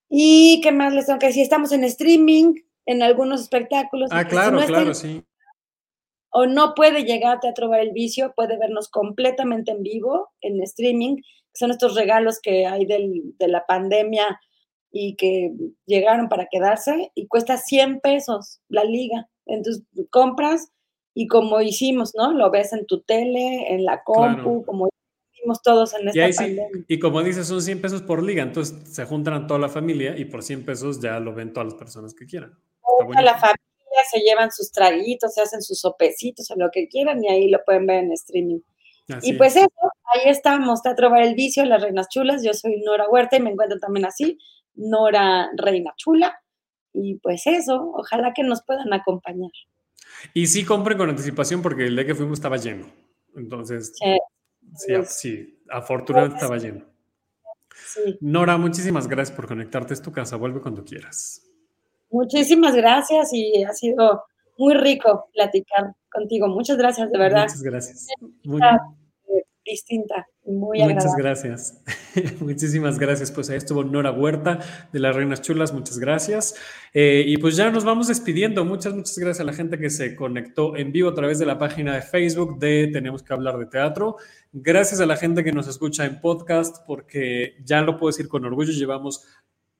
[0.10, 1.44] ¿Y qué más les tengo que decir?
[1.44, 2.56] Estamos en streaming
[2.88, 4.10] en algunos espectáculos.
[4.12, 5.24] Ah, claro, claro, sí
[6.38, 10.62] o no puede llegar a Teatro Bar El Vicio, puede vernos completamente en vivo, en
[10.64, 11.22] streaming,
[11.56, 14.40] son estos regalos que hay de la pandemia
[14.92, 15.52] y que
[15.86, 19.28] llegaron para quedarse y cuesta 100 pesos la liga.
[19.46, 20.72] Entonces compras
[21.14, 22.34] y como hicimos, ¿no?
[22.34, 24.90] Lo ves en tu tele, en la compu, como
[25.34, 26.86] hicimos todos en esta y pandemia.
[26.88, 30.26] y como dices, son 100 pesos por liga, entonces se juntan toda la familia y
[30.26, 32.58] por 100 pesos ya lo ven todas las personas que quieran.
[32.82, 33.60] Toda la familia
[34.12, 37.64] se llevan sus traguitos, se hacen sus sopecitos o lo que quieran y ahí lo
[37.66, 38.60] pueden ver en streaming.
[39.22, 39.70] Y pues eso,
[40.14, 43.52] ahí estamos, Teatro Bar El Vicio, Las Reinas Chulas, yo soy Nora Huerta y me
[43.52, 44.38] encuentro también así,
[44.74, 46.40] Nora Reina Chula.
[46.94, 49.52] Y pues eso, ojalá que nos puedan acompañar.
[50.34, 52.88] Y sí compren con anticipación porque el día que fuimos estaba lleno.
[53.36, 53.94] Entonces,
[54.76, 56.86] sí, sí, afortunadamente estaba lleno.
[58.22, 59.94] Nora, muchísimas gracias por conectarte.
[59.94, 61.46] Es tu casa, vuelve cuando quieras.
[62.10, 64.24] Muchísimas gracias y ha sido
[64.58, 66.48] muy rico platicar contigo.
[66.48, 67.44] Muchas gracias, de verdad.
[67.44, 68.08] Muchas gracias.
[68.44, 68.62] Muy...
[69.66, 71.82] distinta, muy Muchas gracias.
[72.40, 73.32] Muchísimas gracias.
[73.32, 74.60] Pues ahí estuvo Nora Huerta
[74.94, 75.74] de las Reinas Chulas.
[75.74, 76.56] Muchas gracias.
[76.94, 78.64] Eh, y pues ya nos vamos despidiendo.
[78.64, 81.58] Muchas, muchas gracias a la gente que se conectó en vivo a través de la
[81.58, 84.18] página de Facebook de Tenemos que hablar de teatro.
[84.54, 88.46] Gracias a la gente que nos escucha en podcast, porque ya lo puedo decir con
[88.46, 89.26] orgullo, llevamos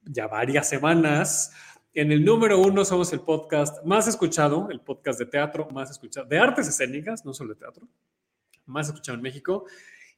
[0.04, 1.52] ya varias semanas
[1.96, 6.28] en el número uno somos el podcast más escuchado, el podcast de teatro más escuchado,
[6.28, 7.88] de artes escénicas, no solo de teatro,
[8.66, 9.66] más escuchado en México.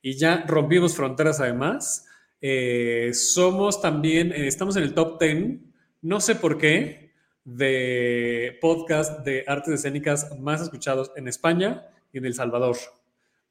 [0.01, 2.07] Y ya rompimos fronteras además.
[2.41, 5.59] Eh, somos también, eh, estamos en el top 10,
[6.01, 7.13] no sé por qué,
[7.43, 12.77] de podcast de artes escénicas más escuchados en España y en El Salvador.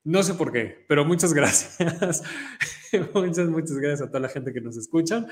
[0.03, 2.25] No sé por qué, pero muchas gracias.
[3.15, 5.27] muchas, muchas gracias a toda la gente que nos escucha.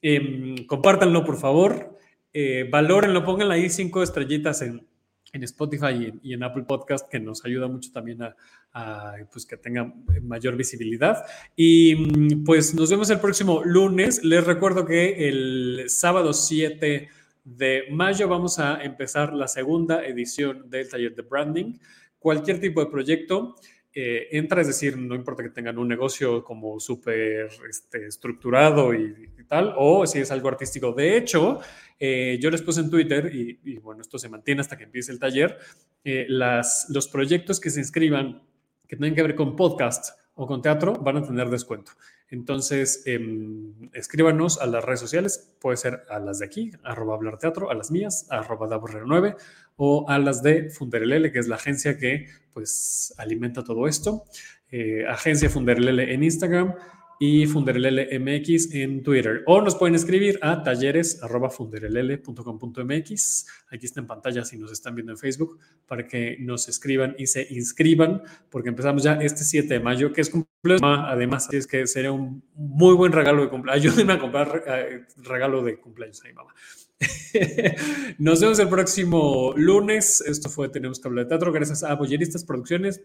[0.00, 2.01] Eh, compártanlo, por favor
[2.32, 4.86] eh, valórenlo, pónganle ahí cinco estrellitas en,
[5.32, 9.90] Spotify y en, Apple Podcast, que nos ayuda mucho también a, pues, que tenga
[10.22, 11.24] mayor visibilidad.
[11.56, 14.22] Y mm, pues nos vemos el próximo lunes.
[14.22, 17.08] Les recuerdo que el sábado 7
[17.44, 21.78] de mayo vamos a empezar la segunda edición del taller de branding.
[22.18, 23.56] Cualquier tipo de proyecto
[23.94, 29.28] eh, entra, es decir, no importa que tengan un negocio como súper este, estructurado y,
[29.52, 30.92] tal, o si es algo artístico.
[30.92, 31.60] De hecho,
[32.00, 35.18] eh, yo les puse en Twitter, y, bueno, esto se mantiene hasta que empiece el
[35.18, 35.58] taller,
[36.04, 38.42] eh, las, los proyectos que se inscriban
[38.88, 41.92] que tengan que ver con podcast o con teatro van a tener descuento.
[42.28, 47.38] Entonces, em, escríbanos a las redes sociales, puede ser a las de aquí, arroba hablar
[47.38, 49.36] teatro, a las mías, arroba 9
[49.76, 54.24] o a las de Funderelele, que es la agencia que pues alimenta todo esto.
[54.70, 56.74] Eh, agencia Funderelele en Instagram
[57.22, 59.44] y MX en Twitter.
[59.46, 63.46] O nos pueden escribir a talleres.funderelele.com.mx.
[63.70, 67.28] Aquí está en pantalla si nos están viendo en Facebook para que nos escriban y
[67.28, 70.82] se inscriban, porque empezamos ya este 7 de mayo, que es cumpleaños.
[70.82, 73.84] Además, es que sería un muy buen regalo de cumpleaños.
[73.86, 76.52] Ayúdenme a comprar eh, regalo de cumpleaños a mi mamá.
[78.18, 80.24] Nos vemos el próximo lunes.
[80.26, 83.00] Esto fue Tenemos que hablar de teatro gracias a Bolleristas Producciones,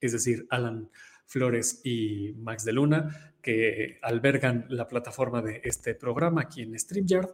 [0.00, 0.88] es decir, Alan
[1.26, 7.30] Flores y Max de Luna, que albergan la plataforma de este programa aquí en StreamYard.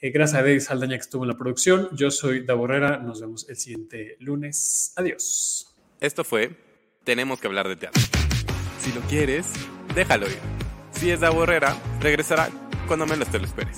[0.00, 1.88] Eh, gracias a David Saldaña que estuvo en la producción.
[1.92, 2.98] Yo soy Daborrera.
[2.98, 4.94] Nos vemos el siguiente lunes.
[4.96, 5.74] Adiós.
[6.00, 6.56] Esto fue
[7.04, 8.02] Tenemos que hablar de teatro.
[8.78, 9.46] Si lo quieres,
[9.94, 10.38] déjalo ir.
[10.92, 12.48] Si es Daborrera, regresará
[12.86, 13.76] cuando menos te lo esperes.